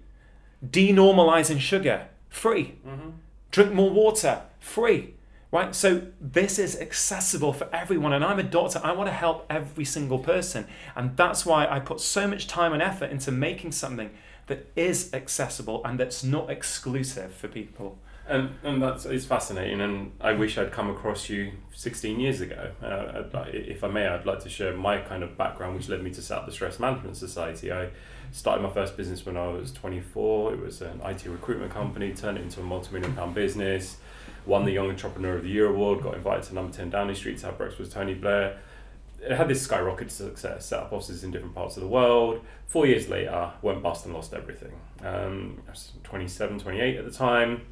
[0.65, 2.75] Denormalizing sugar, free.
[2.85, 3.09] Mm-hmm.
[3.51, 5.15] Drink more water, free.
[5.51, 5.73] Right?
[5.73, 8.13] So this is accessible for everyone.
[8.13, 8.79] And I'm a doctor.
[8.83, 10.67] I want to help every single person.
[10.95, 14.11] And that's why I put so much time and effort into making something
[14.45, 17.97] that is accessible and that's not exclusive for people.
[18.29, 22.71] And, and that's it's fascinating, and I wish I'd come across you 16 years ago.
[22.79, 26.11] Uh, if I may, I'd like to share my kind of background, which led me
[26.11, 27.71] to set up the Stress Management Society.
[27.71, 27.89] I
[28.31, 30.53] started my first business when I was 24.
[30.53, 33.97] It was an IT recruitment company, turned it into a multi-million pound business,
[34.45, 37.39] won the Young Entrepreneur of the Year award, got invited to Number 10 Downing Street
[37.39, 38.59] to have breakfast with Tony Blair.
[39.23, 42.41] It had this skyrocketed success, set up offices in different parts of the world.
[42.67, 44.73] Four years later, went bust and lost everything.
[45.03, 47.63] Um, I was 27, 28 at the time.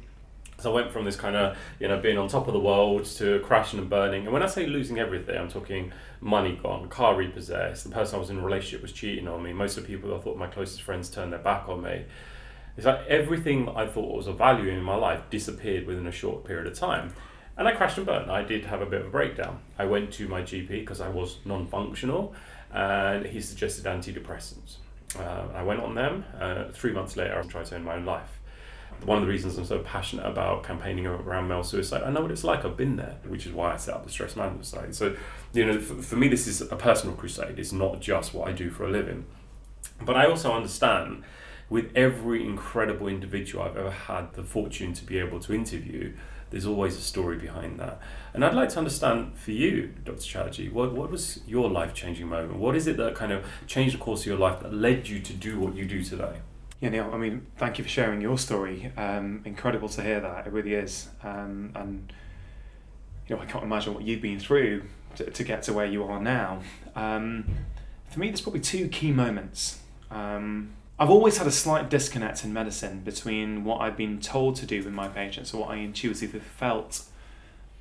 [0.60, 3.04] So I went from this kind of, you know, being on top of the world
[3.04, 4.24] to crashing and burning.
[4.24, 8.18] And when I say losing everything, I'm talking money gone, car repossessed, the person I
[8.18, 9.52] was in a relationship was cheating on me.
[9.52, 12.04] Most of the people I thought my closest friends turned their back on me.
[12.76, 16.44] It's like everything I thought was of value in my life disappeared within a short
[16.44, 17.14] period of time.
[17.56, 18.30] And I crashed and burned.
[18.30, 19.60] I did have a bit of a breakdown.
[19.78, 22.34] I went to my GP because I was non functional
[22.72, 24.76] and he suggested antidepressants.
[25.16, 26.24] Uh, I went on them.
[26.38, 28.37] Uh, three months later, I tried to end my own life
[29.04, 32.30] one of the reasons I'm so passionate about campaigning around male suicide, I know what
[32.30, 32.64] it's like.
[32.64, 34.92] I've been there, which is why I set up the Stress Management Society.
[34.92, 35.16] So,
[35.52, 37.58] you know, for, for me, this is a personal crusade.
[37.58, 39.26] It's not just what I do for a living.
[40.00, 41.24] But I also understand
[41.70, 46.14] with every incredible individual I've ever had the fortune to be able to interview,
[46.50, 48.00] there's always a story behind that.
[48.32, 50.20] And I'd like to understand for you, Dr.
[50.20, 52.58] Chatterjee, what, what was your life changing moment?
[52.58, 55.20] What is it that kind of changed the course of your life that led you
[55.20, 56.38] to do what you do today?
[56.80, 58.92] Yeah, Neil, I mean, thank you for sharing your story.
[58.96, 60.46] Um, incredible to hear that.
[60.46, 61.08] It really is.
[61.24, 62.12] Um, and,
[63.26, 64.84] you know, I can't imagine what you've been through
[65.16, 66.62] to, to get to where you are now.
[66.94, 67.46] Um,
[68.08, 69.80] for me, there's probably two key moments.
[70.10, 74.66] Um, I've always had a slight disconnect in medicine between what I've been told to
[74.66, 77.02] do with my patients or what I intuitively felt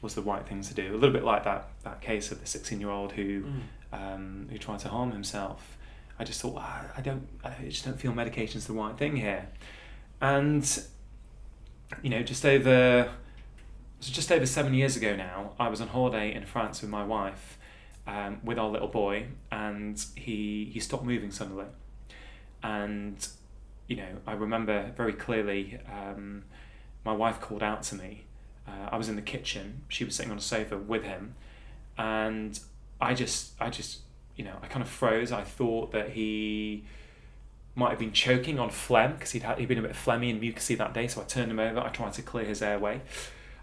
[0.01, 0.93] was the right thing to do.
[0.93, 3.45] A little bit like that, that case of the 16 year old who,
[3.93, 5.76] um, who tried to harm himself.
[6.19, 9.47] I just thought, "Ah, I don't, I just don't feel medication's the right thing here.
[10.19, 10.83] And,
[12.01, 13.11] you know, just over,
[13.99, 17.03] so just over seven years ago now, I was on holiday in France with my
[17.03, 17.57] wife,
[18.07, 21.65] um, with our little boy, and he, he stopped moving suddenly.
[22.63, 23.27] And,
[23.87, 26.45] you know, I remember very clearly, um,
[27.05, 28.23] my wife called out to me.
[28.67, 31.35] Uh, I was in the kitchen, she was sitting on a sofa with him,
[31.97, 32.59] and
[32.99, 33.99] I just, I just,
[34.37, 35.31] you know, I kind of froze.
[35.31, 36.85] I thought that he
[37.75, 40.41] might have been choking on phlegm because he'd, had, he'd been a bit phlegmy and
[40.41, 41.07] mucousy that day.
[41.07, 41.79] So I turned him over.
[41.79, 43.01] I tried to clear his airway.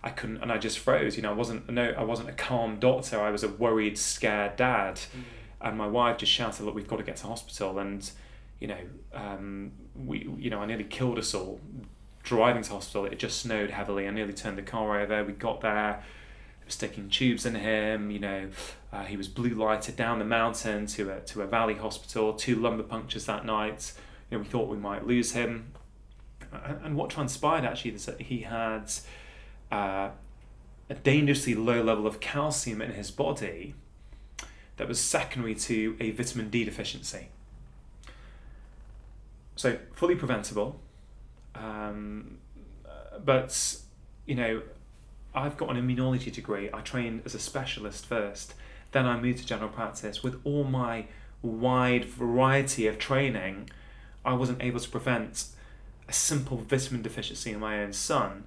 [0.02, 1.16] I couldn't, and I just froze.
[1.16, 3.20] You know, I wasn't no, I wasn't a calm doctor.
[3.20, 5.22] I was a worried, scared dad, mm.
[5.62, 8.08] and my wife just shouted, "Look, we've got to get to hospital." And
[8.60, 8.78] you know,
[9.14, 11.58] um, we, you know, I nearly killed us all
[12.22, 13.06] driving to hospital.
[13.06, 14.06] It just snowed heavily.
[14.06, 15.24] I nearly turned the car over.
[15.24, 16.02] We got there.
[16.66, 18.10] Was sticking tubes in him.
[18.10, 18.48] You know,
[18.94, 22.32] uh, he was blue lighted down the mountain to a to a valley hospital.
[22.32, 23.92] Two lumbar punctures that night.
[24.30, 25.72] You know, we thought we might lose him.
[26.52, 28.92] And, what transpired actually is that he had
[29.72, 30.10] uh,
[30.88, 33.74] a dangerously low level of calcium in his body
[34.76, 37.30] that was secondary to a vitamin D deficiency.
[39.56, 40.80] So, fully preventable.
[41.56, 42.38] Um,
[43.24, 43.78] but,
[44.26, 44.62] you know,
[45.34, 46.70] I've got an immunology degree.
[46.72, 48.54] I trained as a specialist first.
[48.94, 50.22] Then I moved to general practice.
[50.22, 51.06] With all my
[51.42, 53.68] wide variety of training,
[54.24, 55.46] I wasn't able to prevent
[56.08, 58.44] a simple vitamin deficiency in my own son.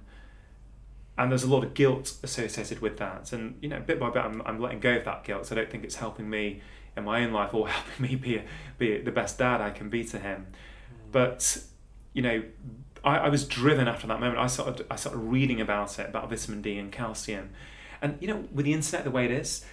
[1.18, 3.30] And there's a lot of guilt associated with that.
[3.30, 5.44] And you know bit by bit I'm, I'm letting go of that guilt.
[5.44, 6.62] So I don't think it's helping me
[6.96, 8.42] in my own life or helping me be
[8.78, 10.46] be the best dad I can be to him.
[10.46, 11.12] Mm.
[11.12, 11.62] but
[12.14, 12.42] you know
[13.04, 14.38] I, I was driven after that moment.
[14.38, 17.50] I started I started reading about it about vitamin D and calcium.
[18.00, 19.66] And you know with the internet the way it is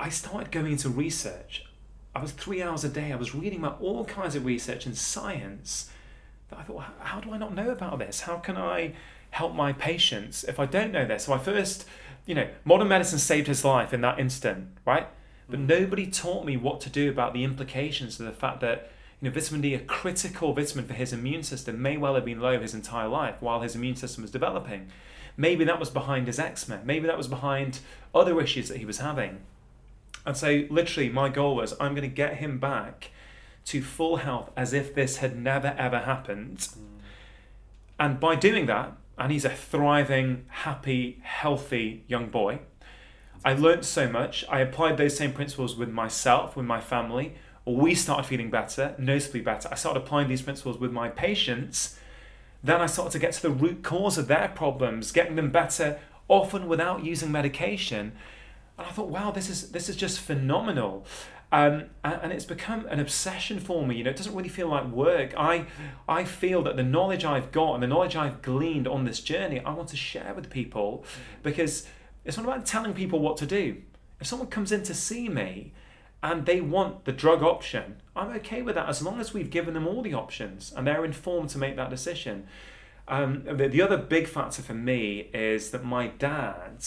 [0.00, 1.64] I started going into research
[2.12, 4.96] I was three hours a day I was reading about all kinds of research and
[4.96, 5.90] science
[6.48, 8.94] that I thought how do I not know about this how can I
[9.30, 11.24] help my patients if I don't know this?
[11.24, 11.86] So I first,
[12.26, 15.06] you know, modern medicine saved his life in that instant, right?
[15.48, 15.68] But mm.
[15.68, 18.90] nobody taught me what to do about the implications of the fact that
[19.20, 22.40] you know, vitamin D, a critical vitamin for his immune system, may well have been
[22.40, 24.88] low his entire life while his immune system was developing.
[25.36, 26.80] Maybe that was behind his eczema.
[26.84, 27.80] Maybe that was behind
[28.14, 29.40] other issues that he was having.
[30.26, 33.10] And so, literally, my goal was I'm going to get him back
[33.66, 36.58] to full health as if this had never ever happened.
[36.58, 36.76] Mm.
[37.98, 42.60] And by doing that, and he's a thriving, happy, healthy young boy.
[43.44, 44.44] I learned so much.
[44.48, 47.34] I applied those same principles with myself, with my family.
[47.66, 49.68] We started feeling better, noticeably better.
[49.70, 51.98] I started applying these principles with my patients.
[52.64, 55.98] Then I started to get to the root cause of their problems, getting them better,
[56.28, 58.12] often without using medication.
[58.80, 61.04] And I thought, wow, this is this is just phenomenal.
[61.52, 63.96] Um, and, and, it's become an obsession for me.
[63.96, 65.34] You know, it doesn't really feel like work.
[65.36, 65.66] I,
[66.08, 69.58] I feel that the knowledge I've got and the knowledge I've gleaned on this journey,
[69.58, 71.04] I want to share with people
[71.42, 71.88] because
[72.24, 73.82] it's not about telling people what to do.
[74.20, 75.72] If someone comes in to see me
[76.22, 79.74] and they want the drug option, I'm okay with that as long as we've given
[79.74, 82.46] them all the options and they're informed to make that decision.
[83.08, 86.84] Um, the, the other big factor for me is that my dad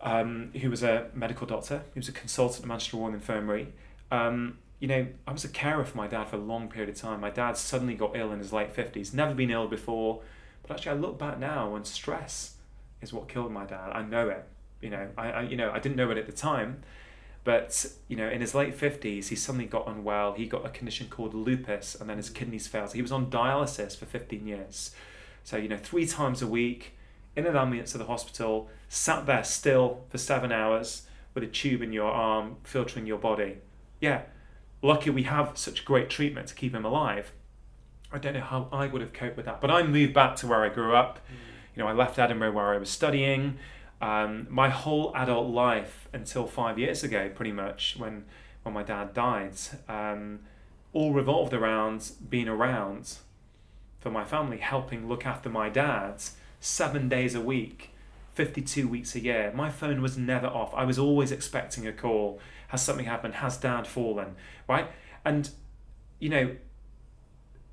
[0.00, 1.82] um, who was a medical doctor.
[1.94, 3.72] He was a consultant at Manchester Royal Infirmary.
[4.10, 6.96] Um, you know, I was a carer for my dad for a long period of
[6.96, 7.20] time.
[7.20, 10.20] My dad suddenly got ill in his late 50s, never been ill before.
[10.62, 12.54] But actually, I look back now and stress
[13.00, 13.90] is what killed my dad.
[13.92, 14.44] I know it.
[14.80, 16.82] You know, I, I you know I didn't know it at the time,
[17.42, 20.34] but you know, in his late 50s, he suddenly got unwell.
[20.34, 22.92] He got a condition called lupus, and then his kidneys failed.
[22.92, 24.94] He was on dialysis for 15 years.
[25.42, 26.94] So you know, three times a week
[27.38, 31.82] in an ambulance to the hospital, sat there still for seven hours with a tube
[31.82, 33.58] in your arm filtering your body.
[34.00, 34.22] Yeah,
[34.82, 37.32] lucky we have such great treatment to keep him alive.
[38.10, 40.48] I don't know how I would have coped with that, but I moved back to
[40.48, 41.18] where I grew up.
[41.18, 41.76] Mm.
[41.76, 43.58] You know, I left Edinburgh where I was studying.
[44.00, 48.24] Um, my whole adult life until five years ago, pretty much, when
[48.64, 49.54] when my dad died,
[49.88, 50.40] um,
[50.92, 53.18] all revolved around being around
[54.00, 56.22] for my family, helping look after my dad
[56.60, 57.90] seven days a week,
[58.34, 59.52] 52 weeks a year.
[59.54, 60.72] My phone was never off.
[60.74, 62.40] I was always expecting a call.
[62.68, 63.34] Has something happened?
[63.34, 64.36] Has dad fallen?
[64.68, 64.90] Right?
[65.24, 65.50] And,
[66.18, 66.56] you know,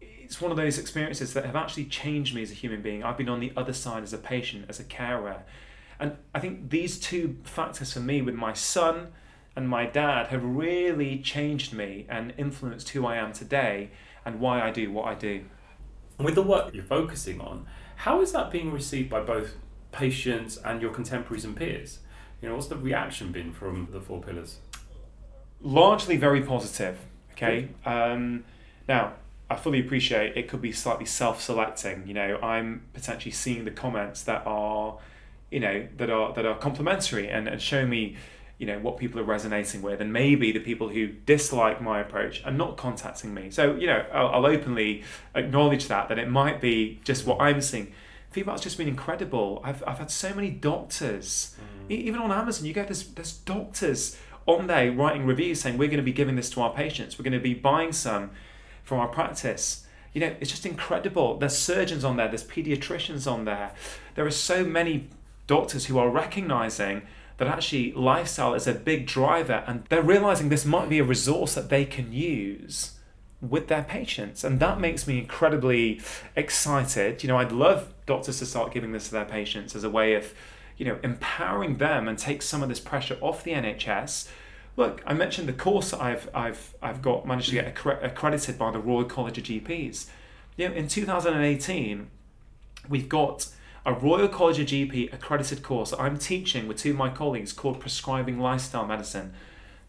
[0.02, 3.04] it's one of those experiences that have actually changed me as a human being.
[3.04, 5.44] I've been on the other side as a patient, as a carer.
[6.00, 9.10] And I think these two factors for me with my son
[9.56, 13.92] and my dad have really changed me and influenced who I am today
[14.26, 15.46] and why I do what I do.
[16.18, 17.66] With the work you're focusing on,
[17.98, 19.56] how is that being received by both
[19.92, 22.00] patients and your contemporaries and peers?
[22.42, 24.58] You know, what's the reaction been from the four pillars?
[25.62, 26.98] Largely very positive.
[27.32, 27.70] Okay.
[27.86, 28.46] Um,
[28.88, 29.14] now,
[29.50, 32.08] I fully appreciate it could be slightly self-selecting.
[32.08, 34.98] You know, I'm potentially seeing the comments that are,
[35.52, 38.16] you know, that are that are complimentary and, and show me,
[38.58, 42.44] you know, what people are resonating with, and maybe the people who dislike my approach
[42.46, 43.52] are not contacting me.
[43.52, 45.04] So, you know, I'll, I'll openly
[45.34, 47.94] acknowledge that that it might be just what I'm seeing
[48.36, 49.62] feedback's just been incredible.
[49.64, 51.56] I've, I've had so many doctors,
[51.88, 51.90] mm.
[51.90, 55.98] even on Amazon, you get there's, there's doctors on there writing reviews saying we're going
[55.98, 58.32] to be giving this to our patients, we're going to be buying some
[58.84, 59.88] from our practice.
[60.12, 61.38] You know, it's just incredible.
[61.38, 63.72] There's surgeons on there, there's pediatricians on there.
[64.16, 65.10] There are so many
[65.48, 67.04] doctors who are recognizing
[67.38, 71.56] that actually lifestyle is a big driver and they're realizing this might be a resource
[71.56, 72.96] that they can use
[73.42, 74.44] with their patients.
[74.44, 76.02] And that makes me incredibly
[76.36, 77.24] excited.
[77.24, 80.14] You know, I'd love doctors to start giving this to their patients as a way
[80.14, 80.34] of,
[80.78, 84.30] you know, empowering them and take some of this pressure off the NHS.
[84.78, 88.80] Look, I mentioned the course I've I've I've got managed to get accredited by the
[88.80, 90.08] Royal College of GPs.
[90.58, 92.08] You know, in 2018,
[92.90, 93.48] we've got
[93.86, 97.54] a Royal College of GP accredited course that I'm teaching with two of my colleagues
[97.54, 99.34] called Prescribing Lifestyle Medicine.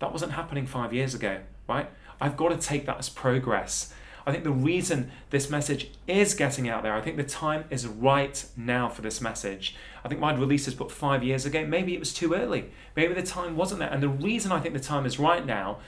[0.01, 1.89] That wasn't happening five years ago, right?
[2.21, 3.95] I've got to take that as progress.
[4.27, 7.87] I think the reason this message is getting out there, I think the time is
[7.87, 9.77] right now for this message.
[10.05, 11.65] I think my release this book five years ago.
[11.65, 12.71] Maybe it was too early.
[12.97, 13.89] Maybe the time wasn't there.
[13.89, 15.79] And the reason I think the time is right now,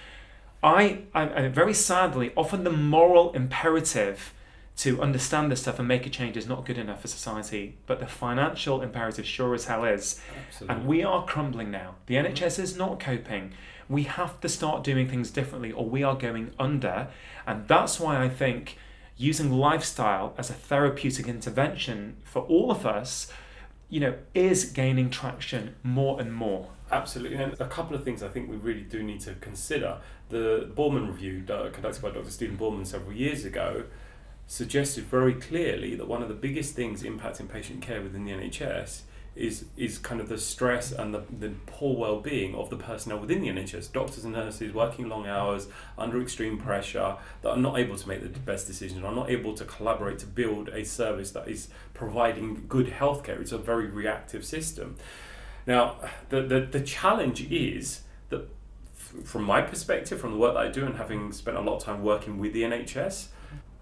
[0.63, 4.33] I, I, I very sadly, often the moral imperative
[4.79, 8.01] to understand this stuff and make a change is not good enough for society, but
[8.01, 10.21] the financial imperative sure as hell is.
[10.49, 10.77] Absolutely.
[10.77, 11.97] And we are crumbling now.
[12.07, 12.33] The mm-hmm.
[12.33, 13.53] NHS is not coping
[13.89, 17.09] we have to start doing things differently or we are going under.
[17.47, 18.77] And that's why I think
[19.17, 23.33] using lifestyle as a therapeutic intervention for all of us,
[23.89, 26.69] you know, is gaining traction more and more.
[26.91, 27.39] Absolutely.
[27.39, 29.99] And a couple of things I think we really do need to consider.
[30.29, 32.31] The Boorman review uh, conducted by Dr.
[32.31, 33.85] Stephen Boorman several years ago
[34.49, 39.03] suggested very clearly that one of the biggest things impacting patient care within the NHS
[39.37, 43.41] is is kind of the stress and the, the poor well-being of the personnel within
[43.41, 47.95] the NHS, doctors and nurses working long hours under extreme pressure that are not able
[47.97, 51.47] to make the best decisions, are not able to collaborate to build a service that
[51.47, 53.41] is providing good healthcare.
[53.41, 54.97] It's a very reactive system.
[55.67, 55.97] Now,
[56.31, 58.49] the, the, the challenge is that
[59.25, 61.85] from my perspective, from the work that I do and having spent a lot of
[61.85, 63.29] time working with the NHS,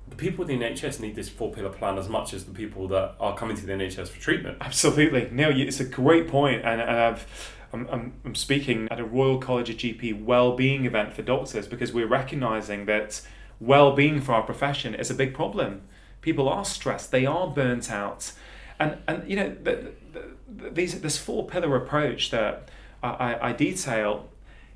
[0.09, 2.89] the people with the NHS need this four pillar plan as much as the people
[2.89, 4.59] that are coming to the NHS for treatment.
[4.61, 5.29] Absolutely.
[5.33, 7.53] No, it's a great point, and, and I've.
[7.73, 11.93] I'm, I'm, I'm speaking at a Royal College of GP well-being event for doctors because
[11.93, 13.21] we're recognizing that
[13.59, 15.83] well-being for our profession is a big problem.
[16.21, 18.33] People are stressed, they are burnt out,
[18.79, 22.71] and and you know the, the, the, these this four-pillar approach that
[23.03, 24.29] I, I detail,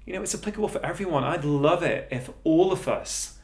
[0.05, 1.24] you know, it's applicable for everyone.
[1.24, 3.39] I'd love it if all of us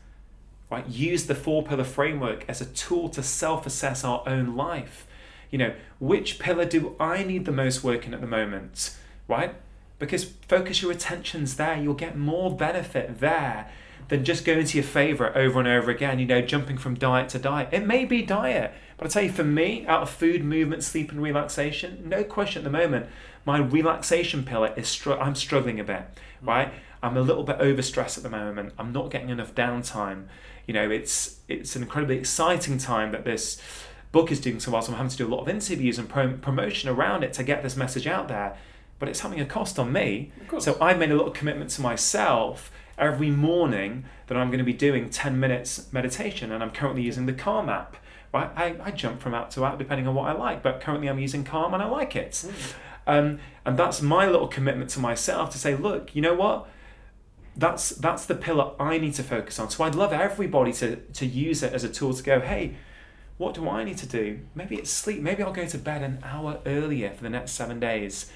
[0.70, 0.86] right?
[0.88, 5.06] Use the four pillar framework as a tool to self-assess our own life.
[5.50, 8.96] You know which pillar do i need the most working at the moment
[9.28, 9.54] right?
[9.98, 11.76] Because focus your attentions there.
[11.76, 13.70] You'll get more benefit there
[14.08, 17.28] than just going to your favorite over and over again you know jumping from diet
[17.30, 17.68] to diet.
[17.72, 21.10] It may be diet but i tell you for me out of food movement sleep
[21.10, 23.06] and relaxation no question at the moment
[23.44, 26.08] my relaxation pillar is str- i'm struggling a bit mm.
[26.42, 26.72] right
[27.02, 30.24] i'm a little bit overstressed at the moment i'm not getting enough downtime
[30.66, 33.60] you know, it's it's an incredibly exciting time that this
[34.12, 34.82] book is doing so well.
[34.82, 37.44] So I'm having to do a lot of interviews and pro- promotion around it to
[37.44, 38.56] get this message out there.
[38.98, 40.32] But it's having a cost on me.
[40.58, 44.72] So I've made a little commitment to myself every morning that I'm going to be
[44.72, 47.96] doing 10 minutes meditation, and I'm currently using the Calm app.
[48.36, 51.08] Right, I, I jump from app to app depending on what I like, but currently
[51.08, 52.32] I'm using Calm and I like it.
[52.32, 52.74] Mm.
[53.08, 56.68] Um, and that's my little commitment to myself to say, look, you know what?
[57.56, 59.70] that's that's the pillar I need to focus on.
[59.70, 62.76] So I'd love everybody to to use it as a tool to go, hey,
[63.38, 64.40] what do I need to do?
[64.54, 65.20] Maybe it's sleep.
[65.22, 68.30] Maybe I'll go to bed an hour earlier for the next seven days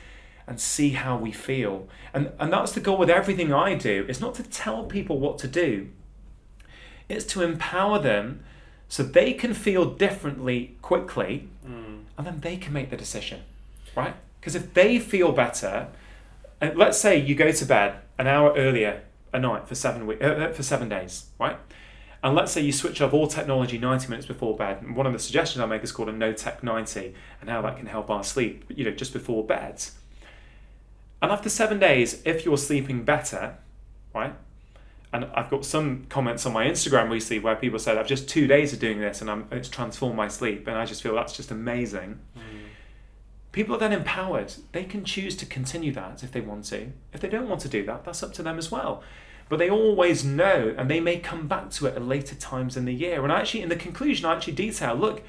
[0.46, 1.86] and see how we feel.
[2.14, 4.06] And and that's the goal with everything I do.
[4.08, 5.88] It's not to tell people what to do.
[7.08, 8.44] It's to empower them
[8.90, 12.02] so they can feel differently quickly mm.
[12.18, 13.40] and then they can make the decision.
[13.96, 14.14] Right?
[14.40, 15.88] Because if they feel better,
[16.60, 20.20] and let's say you go to bed an hour earlier a night for seven week,
[20.20, 21.56] uh, uh, for seven days, right?
[22.24, 24.82] And let's say you switch off all technology 90 minutes before bed.
[24.82, 27.62] And one of the suggestions I make is called a no tech 90 and how
[27.62, 29.84] that can help our sleep, you know, just before bed.
[31.22, 33.56] And after seven days, if you're sleeping better,
[34.12, 34.34] right?
[35.12, 38.46] And I've got some comments on my Instagram recently where people said, I've just two
[38.46, 40.68] days of doing this and I'm, it's transformed my sleep.
[40.68, 42.20] And I just feel that's just amazing.
[42.36, 42.42] Mm.
[43.50, 44.54] People are then empowered.
[44.70, 46.92] They can choose to continue that if they want to.
[47.12, 49.02] If they don't want to do that, that's up to them as well.
[49.48, 52.84] But they always know, and they may come back to it at later times in
[52.84, 53.24] the year.
[53.24, 55.22] And actually, in the conclusion, I actually detail look,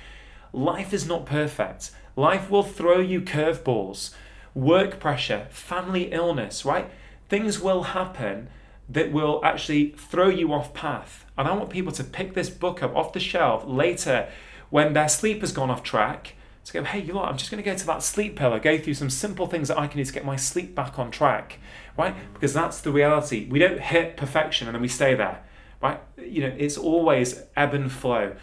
[0.53, 1.89] life is not perfect.
[2.15, 4.13] Life will throw you curveballs,
[4.53, 6.91] work pressure, family illness, right?
[7.29, 8.49] Things will happen
[8.89, 11.25] that will actually throw you off path.
[11.37, 14.29] And I want people to pick this book up off the shelf later
[14.69, 17.49] when their sleep has gone off track to go, hey, you know what, I'm just
[17.49, 19.97] going to go to that sleep pillow, go through some simple things that I can
[19.97, 21.57] do to get my sleep back on track,
[21.97, 22.15] right?
[22.33, 23.47] Because that's the reality.
[23.49, 25.43] We don't hit perfection and then we stay there,
[25.81, 25.99] right?
[26.17, 28.35] You know, it's always ebb and flow.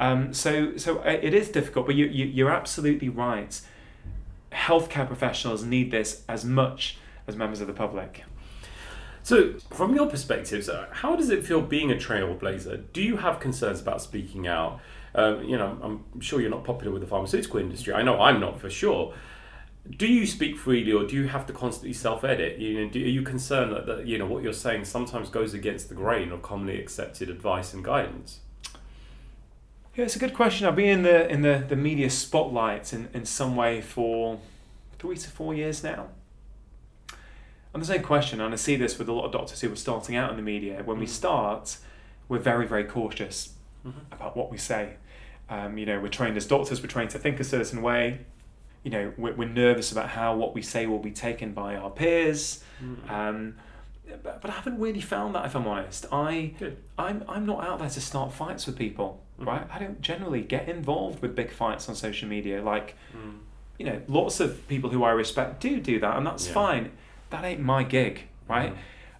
[0.00, 3.60] Um, so, so uh, it is difficult, but you, you, you're absolutely right.
[4.52, 8.24] Healthcare professionals need this as much as members of the public.
[9.26, 12.84] So, from your perspective, how does it feel being a trailblazer?
[12.92, 14.80] Do you have concerns about speaking out?
[15.16, 17.92] Um, you know, I'm sure you're not popular with the pharmaceutical industry.
[17.92, 19.14] I know I'm not for sure.
[19.90, 22.60] Do you speak freely, or do you have to constantly self-edit?
[22.60, 25.54] You know, do, are you concerned that, that you know what you're saying sometimes goes
[25.54, 28.38] against the grain of commonly accepted advice and guidance?
[29.96, 30.68] Yeah, it's a good question.
[30.68, 34.38] I've been in the in the, the media spotlight in, in some way for
[35.00, 36.10] three to four years now.
[37.76, 39.76] And the same question, and I see this with a lot of doctors who are
[39.76, 40.80] starting out in the media.
[40.82, 41.10] When we mm.
[41.10, 41.76] start,
[42.26, 43.52] we're very, very cautious
[43.86, 43.98] mm-hmm.
[44.10, 44.94] about what we say.
[45.50, 48.20] Um, you know, we're trained as doctors, we're trained to think a certain way.
[48.82, 51.90] You know, we're, we're nervous about how what we say will be taken by our
[51.90, 52.64] peers.
[52.82, 53.10] Mm.
[53.10, 53.56] Um,
[54.22, 56.06] but, but I haven't really found that, if I'm honest.
[56.10, 56.54] I,
[56.96, 59.44] I'm, I'm not out there to start fights with people, mm.
[59.44, 59.68] right?
[59.70, 62.62] I don't generally get involved with big fights on social media.
[62.62, 63.36] Like, mm.
[63.78, 66.54] you know, lots of people who I respect do do that, and that's yeah.
[66.54, 66.92] fine.
[67.30, 68.74] That ain't my gig, right?
[68.74, 68.78] Mm.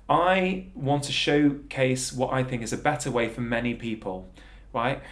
[0.09, 4.28] I want to showcase what I think is a better way for many people,
[4.72, 5.02] right?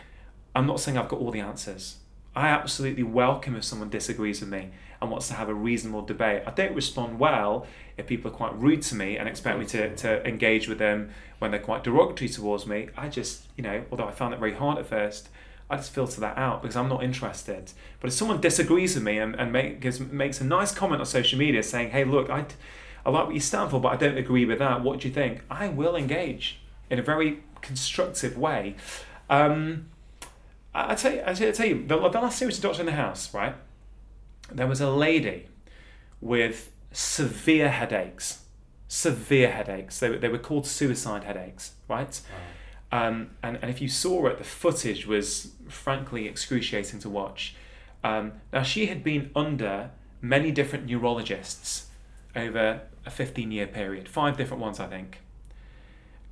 [0.54, 1.96] I'm not saying I've got all the answers.
[2.36, 4.70] I absolutely welcome if someone disagrees with me
[5.00, 6.42] and wants to have a reasonable debate.
[6.46, 7.66] I don't respond well
[7.96, 11.10] if people are quite rude to me and expect me to, to engage with them
[11.38, 12.88] when they're quite derogatory towards me.
[12.96, 15.28] I just, you know, although I found it very hard at first,
[15.68, 17.72] I just filter that out because I'm not interested.
[18.00, 21.06] But if someone disagrees with me and, and make, gives, makes a nice comment on
[21.06, 22.46] social media saying, hey, look, I,
[23.04, 25.14] I like what you stand for, but I don't agree with that, what do you
[25.14, 25.42] think?
[25.50, 28.76] I will engage in a very constructive way.
[29.28, 29.86] Um,
[30.74, 33.32] I tell you, I tell you, the, the last series of Doctor in the House,
[33.32, 33.54] right?
[34.50, 35.46] There was a lady
[36.20, 38.42] with severe headaches,
[38.88, 40.00] severe headaches.
[40.00, 42.20] They, they were called suicide headaches, right?
[42.90, 43.08] Wow.
[43.08, 47.56] Um, and, and if you saw it, the footage was frankly excruciating to watch.
[48.02, 49.90] Um, now, she had been under
[50.20, 51.86] many different neurologists
[52.36, 55.20] over a 15 year period, five different ones, I think.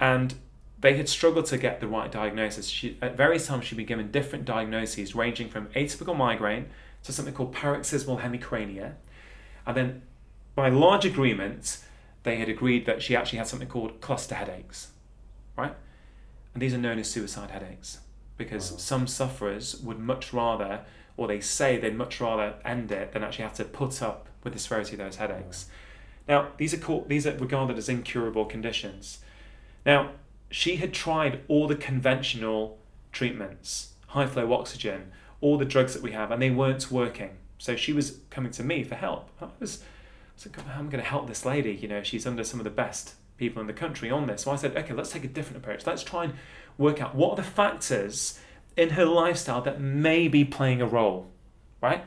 [0.01, 0.35] And
[0.81, 2.67] they had struggled to get the right diagnosis.
[2.67, 6.67] She, at various times, she'd been given different diagnoses, ranging from atypical migraine
[7.05, 8.95] to something called paroxysmal hemicrania.
[9.65, 10.03] And then,
[10.55, 11.79] by large agreement,
[12.25, 14.91] they had agreed that she actually had something called cluster headaches,
[15.57, 15.75] right?
[16.53, 18.01] And these are known as suicide headaches
[18.37, 18.79] because wow.
[18.79, 20.81] some sufferers would much rather,
[21.17, 24.53] or they say they'd much rather end it than actually have to put up with
[24.53, 25.67] the severity of those headaches.
[25.69, 25.75] Wow.
[26.29, 29.21] Now, these are called, these are regarded as incurable conditions.
[29.85, 30.13] Now,
[30.51, 32.79] she had tried all the conventional
[33.11, 37.31] treatments, high flow oxygen, all the drugs that we have, and they weren't working.
[37.59, 39.31] So she was coming to me for help.
[39.41, 41.73] I was, I was like, I'm going to help this lady.
[41.73, 44.43] You know, she's under some of the best people in the country on this.
[44.43, 45.87] So I said, okay, let's take a different approach.
[45.87, 46.35] Let's try and
[46.79, 48.39] work out what are the factors
[48.77, 51.31] in her lifestyle that may be playing a role,
[51.81, 52.05] right?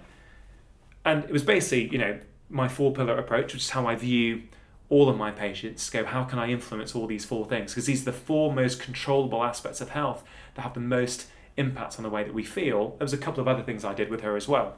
[1.03, 4.43] And it was basically, you know, my four pillar approach, which is how I view
[4.89, 7.71] all of my patients go, how can I influence all these four things?
[7.71, 10.23] Because these are the four most controllable aspects of health
[10.53, 11.27] that have the most
[11.57, 12.89] impact on the way that we feel.
[12.97, 14.77] There was a couple of other things I did with her as well.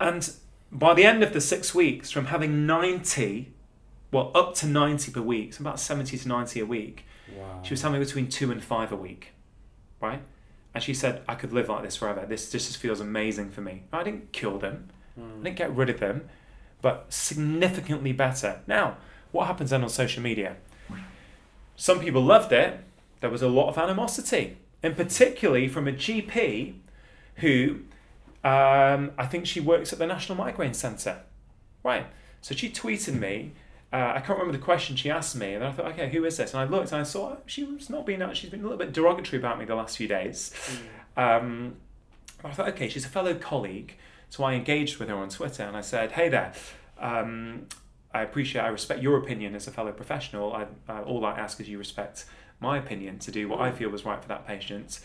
[0.00, 0.32] And
[0.72, 3.52] by the end of the six weeks, from having 90,
[4.10, 7.04] well, up to 90 per week, so about 70 to 90 a week,
[7.36, 7.60] wow.
[7.62, 9.32] she was having between two and five a week,
[10.00, 10.22] right?
[10.74, 12.24] And she said, I could live like this forever.
[12.26, 13.84] This just feels amazing for me.
[13.92, 14.88] I didn't kill them,
[15.20, 15.40] mm.
[15.40, 16.28] I didn't get rid of them
[16.82, 18.60] but significantly better.
[18.66, 18.96] Now,
[19.32, 20.56] what happens then on social media?
[21.76, 22.80] Some people loved it.
[23.20, 26.74] There was a lot of animosity, and particularly from a GP
[27.36, 27.80] who
[28.44, 31.20] um, I think she works at the National Migraine Centre.
[31.82, 32.06] Right.
[32.40, 33.52] So she tweeted me.
[33.92, 36.36] Uh, I can't remember the question she asked me, and I thought, okay, who is
[36.36, 36.54] this?
[36.54, 38.22] And I looked and I saw she was not being.
[38.34, 40.52] She's been a little bit derogatory about me the last few days.
[41.16, 41.40] Mm.
[41.40, 41.76] Um,
[42.44, 43.96] I thought, okay, she's a fellow colleague.
[44.30, 46.52] So I engaged with her on Twitter and I said, hey there,
[46.98, 47.66] um,
[48.14, 50.52] I appreciate, I respect your opinion as a fellow professional.
[50.52, 52.24] I, uh, all I ask is you respect
[52.60, 55.00] my opinion to do what I feel was right for that patient.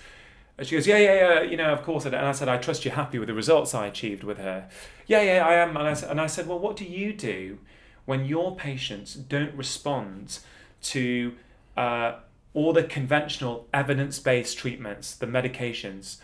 [0.58, 2.06] And she goes, yeah, yeah, yeah, you know, of course.
[2.06, 4.70] And I said, I trust you're happy with the results I achieved with her.
[5.06, 5.76] Yeah, yeah, I am.
[5.76, 7.60] And I, and I said, well, what do you do
[8.06, 10.40] when your patients don't respond
[10.84, 11.34] to
[11.76, 12.14] uh,
[12.54, 16.18] all the conventional evidence based treatments, the medications?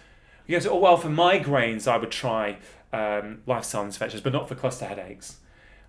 [0.48, 2.58] He goes, oh, well, for migraines, I would try
[2.94, 5.38] um, lifestyle interventions, but not for cluster headaches.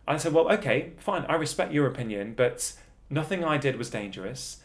[0.06, 2.72] I said, well, okay, fine, I respect your opinion, but
[3.10, 4.58] nothing I did was dangerous.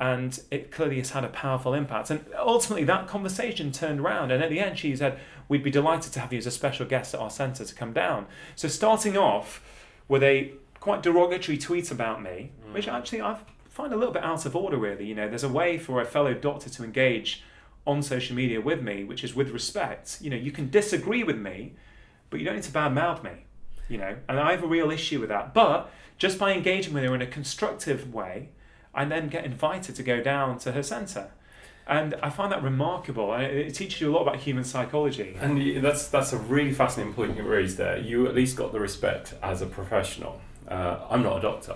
[0.00, 2.10] and it clearly has had a powerful impact.
[2.10, 5.18] And ultimately, that conversation turned around, and at the end, she said,
[5.48, 7.92] "We'd be delighted to have you as a special guest at our centre to come
[7.92, 8.26] down."
[8.56, 9.62] So, starting off
[10.08, 12.74] with a quite derogatory tweet about me, mm.
[12.74, 13.38] which actually I
[13.68, 14.76] find a little bit out of order.
[14.76, 17.42] Really, you know, there's a way for a fellow doctor to engage
[17.86, 20.18] on social media with me, which is with respect.
[20.20, 21.74] You know, you can disagree with me,
[22.30, 23.44] but you don't need to badmouth me.
[23.88, 25.52] You know, and I have a real issue with that.
[25.52, 28.48] But just by engaging with her in a constructive way
[28.94, 31.30] I then get invited to go down to her centre.
[31.86, 33.34] And I find that remarkable.
[33.34, 35.36] It teaches you a lot about human psychology.
[35.38, 37.98] And that's that's a really fascinating point you raised there.
[37.98, 40.40] You at least got the respect as a professional.
[40.66, 41.74] Uh, I'm not a doctor.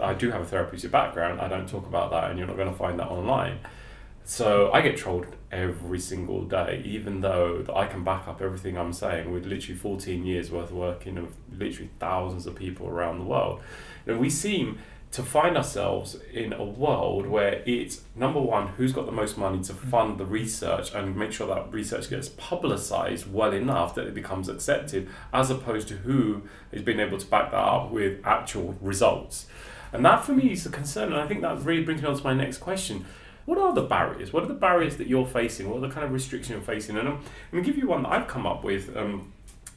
[0.00, 1.40] I do have a therapeutic background.
[1.40, 3.58] I don't talk about that, and you're not going to find that online.
[4.26, 8.94] So I get trolled every single day, even though I can back up everything I'm
[8.94, 13.24] saying with literally 14 years worth of working with literally thousands of people around the
[13.24, 13.60] world.
[14.06, 14.78] And we seem
[15.10, 19.62] to find ourselves in a world where it's number one, who's got the most money
[19.62, 24.14] to fund the research and make sure that research gets publicized well enough that it
[24.14, 28.76] becomes accepted, as opposed to who is being able to back that up with actual
[28.80, 29.46] results.
[29.92, 32.16] And that for me is a concern, and I think that really brings me on
[32.16, 33.04] to my next question.
[33.46, 34.32] What are the barriers?
[34.32, 35.68] What are the barriers that you're facing?
[35.68, 36.96] What are the kind of restrictions you're facing?
[36.96, 37.22] And I'm, I'm
[37.52, 39.32] going to give you one that I've come up with um,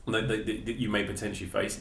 [0.07, 1.80] that, that, that you may potentially face.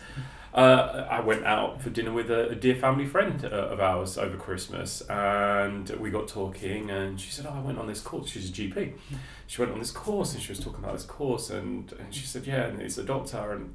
[0.52, 4.16] Uh, I went out for dinner with a, a dear family friend uh, of ours
[4.16, 6.90] over Christmas, and we got talking.
[6.90, 8.30] And she said, "Oh, I went on this course.
[8.30, 8.94] She's a GP.
[9.46, 12.26] She went on this course, and she was talking about this course, and, and she
[12.26, 13.74] said, yeah, and it's a doctor, and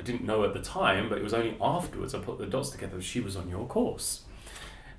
[0.00, 2.70] I didn't know at the time, but it was only afterwards I put the dots
[2.70, 3.00] together.
[3.02, 4.22] She was on your course.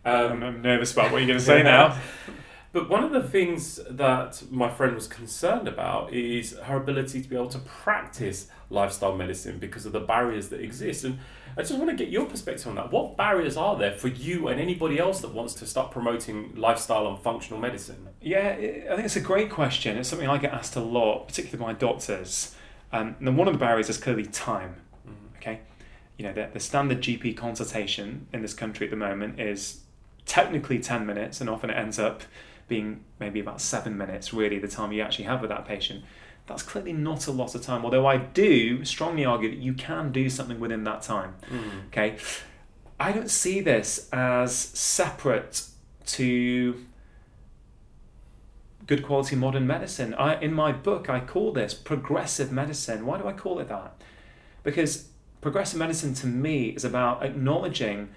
[0.06, 1.98] Um, I'm nervous about what you're going to say now.
[2.74, 7.30] But one of the things that my friend was concerned about is her ability to
[7.30, 11.04] be able to practice lifestyle medicine because of the barriers that exist.
[11.04, 11.20] And
[11.56, 12.92] I just want to get your perspective on that.
[12.92, 17.06] What barriers are there for you and anybody else that wants to start promoting lifestyle
[17.08, 18.10] and functional medicine?
[18.20, 19.96] Yeah, I think it's a great question.
[19.96, 22.56] It's something I get asked a lot, particularly by doctors.
[22.92, 24.78] Um, and one of the barriers is clearly time.
[25.08, 25.38] Mm-hmm.
[25.38, 25.60] Okay,
[26.18, 29.82] you know the, the standard GP consultation in this country at the moment is
[30.26, 32.24] technically ten minutes, and often it ends up
[32.74, 36.04] being maybe about seven minutes, really, the time you actually have with that patient.
[36.48, 40.12] That's clearly not a lot of time, although I do strongly argue that you can
[40.12, 41.36] do something within that time.
[41.50, 41.88] Mm.
[41.88, 42.18] Okay.
[43.00, 45.68] I don't see this as separate
[46.18, 46.84] to
[48.88, 50.14] good quality modern medicine.
[50.16, 53.06] I, in my book, I call this progressive medicine.
[53.06, 54.02] Why do I call it that?
[54.64, 55.10] Because
[55.42, 58.10] progressive medicine to me is about acknowledging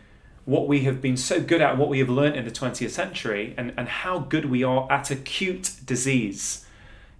[0.47, 3.55] what we have been so good at, what we have learned in the 20th century,
[3.59, 6.63] and, and how good we are at acute disease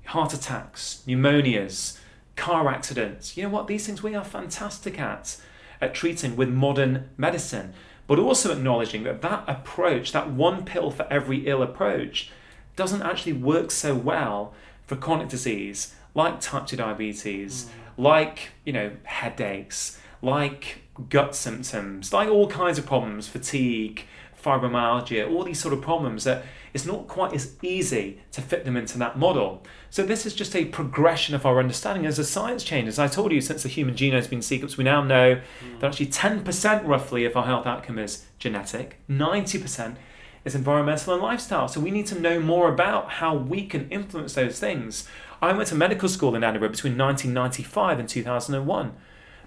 [0.07, 1.99] heart attacks, pneumonias,
[2.37, 3.37] car accidents.
[3.37, 3.67] You know what?
[3.67, 5.37] These things we are fantastic at,
[5.81, 7.75] at treating with modern medicine.
[8.07, 12.31] But also acknowledging that that approach, that one pill for every ill approach,
[12.77, 14.55] doesn't actually work so well
[14.87, 18.03] for chronic disease like type 2 diabetes, mm.
[18.03, 24.05] like, you know, headaches, like gut symptoms, like all kinds of problems, fatigue,
[24.43, 28.77] fibromyalgia, all these sort of problems that it's not quite as easy to fit them
[28.77, 29.63] into that model.
[29.91, 32.99] So this is just a progression of our understanding as the science changes.
[32.99, 35.81] I told you since the human genome has been sequenced, we now know mm.
[35.81, 39.97] that actually 10% roughly of our health outcome is genetic, 90%
[40.45, 41.67] is environmental and lifestyle.
[41.67, 45.09] So we need to know more about how we can influence those things.
[45.43, 48.95] I went to medical school in Edinburgh between 1995 and 2001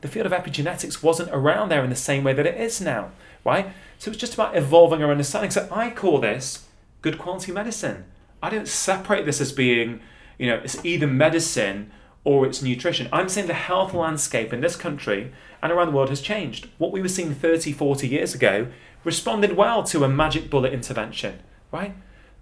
[0.01, 3.11] the field of epigenetics wasn't around there in the same way that it is now,
[3.43, 3.67] right?
[3.97, 5.51] So it's just about evolving our understanding.
[5.51, 6.65] So I call this
[7.01, 8.05] good quality medicine.
[8.41, 9.99] I don't separate this as being,
[10.37, 11.91] you know, it's either medicine
[12.23, 13.09] or it's nutrition.
[13.11, 16.69] I'm saying the health landscape in this country and around the world has changed.
[16.77, 18.67] What we were seeing 30, 40 years ago
[19.03, 21.39] responded well to a magic bullet intervention,
[21.71, 21.95] right?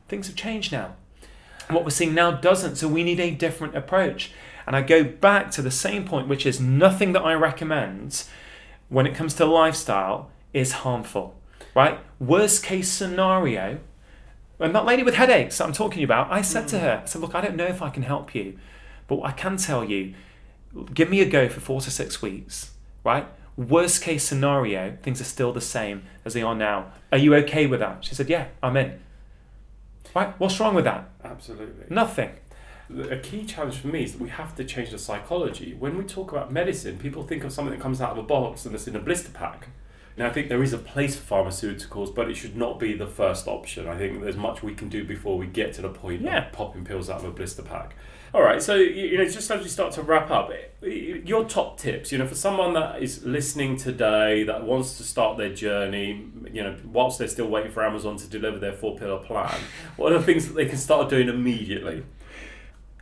[0.08, 0.95] Things have changed now.
[1.70, 4.32] what we're seeing now doesn't, so we need a different approach.
[4.68, 8.26] And I go back to the same point, which is nothing that I recommend
[8.89, 11.39] when it comes to lifestyle is harmful,
[11.74, 11.99] right?
[12.20, 13.80] Worst case scenario,
[14.59, 16.70] and that lady with headaches that I'm talking about, I said mm.
[16.70, 18.59] to her, I said, look, I don't know if I can help you,
[19.07, 20.13] but I can tell you,
[20.93, 22.72] give me a go for four to six weeks,
[23.05, 23.26] right?
[23.55, 26.91] Worst case scenario, things are still the same as they are now.
[27.11, 28.03] Are you okay with that?
[28.03, 28.99] She said, yeah, I'm in.
[30.13, 30.38] Right?
[30.39, 31.09] What's wrong with that?
[31.24, 31.86] Absolutely.
[31.89, 32.32] Nothing
[33.09, 35.75] a key challenge for me is that we have to change the psychology.
[35.77, 38.65] When we talk about medicine, people think of something that comes out of a box
[38.65, 39.67] and it's in a blister pack.
[40.17, 43.05] Now, I think there is a place for pharmaceuticals, but it should not be the
[43.05, 43.88] first option.
[43.88, 46.47] I think there's much we can do before we get to the point Yeah.
[46.47, 47.95] of popping pills out of a blister pack.
[48.33, 52.11] All right, so you know, just as we start to wrap up, your top tips,
[52.11, 56.63] you know, for someone that is listening today that wants to start their journey, you
[56.63, 59.55] know, whilst they're still waiting for Amazon to deliver their four pillar plan,
[59.97, 62.03] what are the things that they can start doing immediately?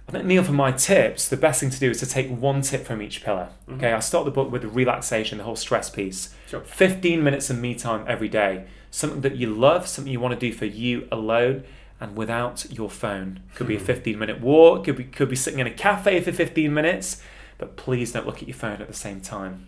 [0.08, 2.62] I think Neil, for my tips, the best thing to do is to take one
[2.62, 3.50] tip from each pillar.
[3.68, 3.76] Mm-hmm.
[3.76, 6.34] Okay, I start the book with the relaxation, the whole stress piece.
[6.48, 6.62] Sure.
[6.62, 8.66] 15 minutes of me time every day.
[8.92, 11.64] Something that you love, something you want to do for you alone
[12.00, 13.42] and without your phone.
[13.56, 13.86] Could be a hmm.
[13.86, 17.22] 15 minute walk, could be, could be sitting in a cafe for 15 minutes,
[17.58, 19.68] but please don't look at your phone at the same time.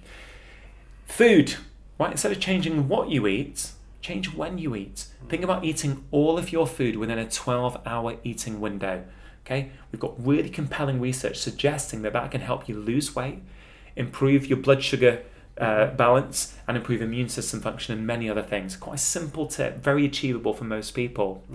[1.08, 1.56] Food,
[2.00, 2.12] right?
[2.12, 3.72] Instead of changing what you eat,
[4.02, 5.08] change when you eat.
[5.22, 5.28] Hmm.
[5.30, 9.04] Think about eating all of your food within a 12 hour eating window.
[9.48, 13.40] Okay, we've got really compelling research suggesting that that can help you lose weight,
[13.96, 15.24] improve your blood sugar
[15.58, 18.76] uh, balance, and improve immune system function and many other things.
[18.76, 21.46] Quite a simple tip, very achievable for most people.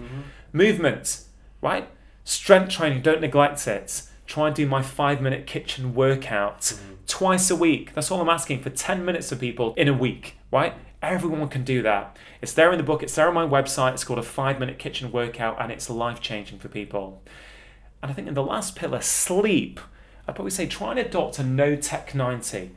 [0.54, 1.24] Movement,
[1.60, 1.86] right?
[2.24, 4.04] Strength training, don't neglect it.
[4.26, 6.72] Try and do my five minute kitchen workout
[7.06, 7.92] twice a week.
[7.92, 10.72] That's all I'm asking for 10 minutes of people in a week, right?
[11.02, 12.16] Everyone can do that.
[12.40, 13.92] It's there in the book, it's there on my website.
[13.92, 17.22] It's called a five minute kitchen workout, and it's life changing for people.
[18.02, 19.80] And I think in the last pillar, sleep,
[20.26, 22.72] I'd probably say try and adopt a no tech 90.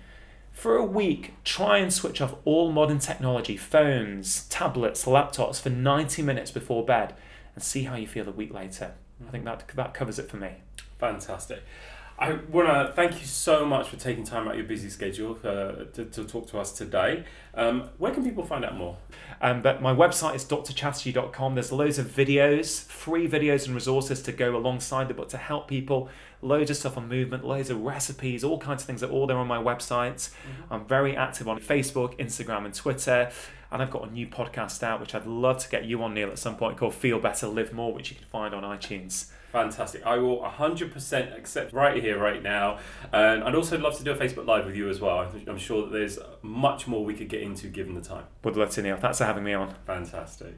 [0.52, 6.22] For a week, try and switch off all modern technology, phones, tablets, laptops for 90
[6.22, 7.14] minutes before bed
[7.56, 8.94] and see how you feel a week later.
[9.28, 10.52] I think that, that covers it for me.
[10.98, 11.62] Fantastic.
[12.18, 15.36] I want to thank you so much for taking time out of your busy schedule
[15.36, 17.26] for, to, to talk to us today.
[17.54, 18.98] Um, where can people find out more?
[19.42, 21.56] Um, but my website is drchatterjee.com.
[21.56, 25.68] There's loads of videos, free videos and resources to go alongside the book to help
[25.68, 26.08] people.
[26.42, 29.38] Loads of stuff on movement, loads of recipes, all kinds of things are all there
[29.38, 30.30] on my website.
[30.72, 33.30] I'm very active on Facebook, Instagram, and Twitter.
[33.72, 36.30] And I've got a new podcast out, which I'd love to get you on, Neil,
[36.30, 39.32] at some point called Feel Better, Live More, which you can find on iTunes.
[39.56, 40.06] Fantastic.
[40.06, 42.80] I will 100% accept right here, right now.
[43.14, 45.32] And I'd also love to do a Facebook Live with you as well.
[45.48, 48.26] I'm sure that there's much more we could get into given the time.
[48.44, 48.98] Would love to, Neil.
[48.98, 49.74] Thanks for having me on.
[49.86, 50.56] Fantastic.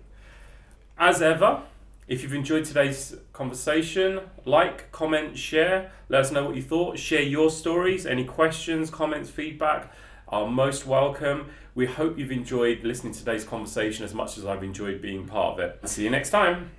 [0.98, 1.62] As ever,
[2.08, 5.91] if you've enjoyed today's conversation, like, comment, share.
[6.10, 6.98] Let us know what you thought.
[6.98, 8.08] Share your stories.
[8.08, 9.93] Any questions, comments, feedback
[10.28, 11.52] are most welcome.
[11.76, 15.60] We hope you've enjoyed listening to today's conversation as much as I've enjoyed being part
[15.60, 15.88] of it.
[15.88, 16.72] See you next time.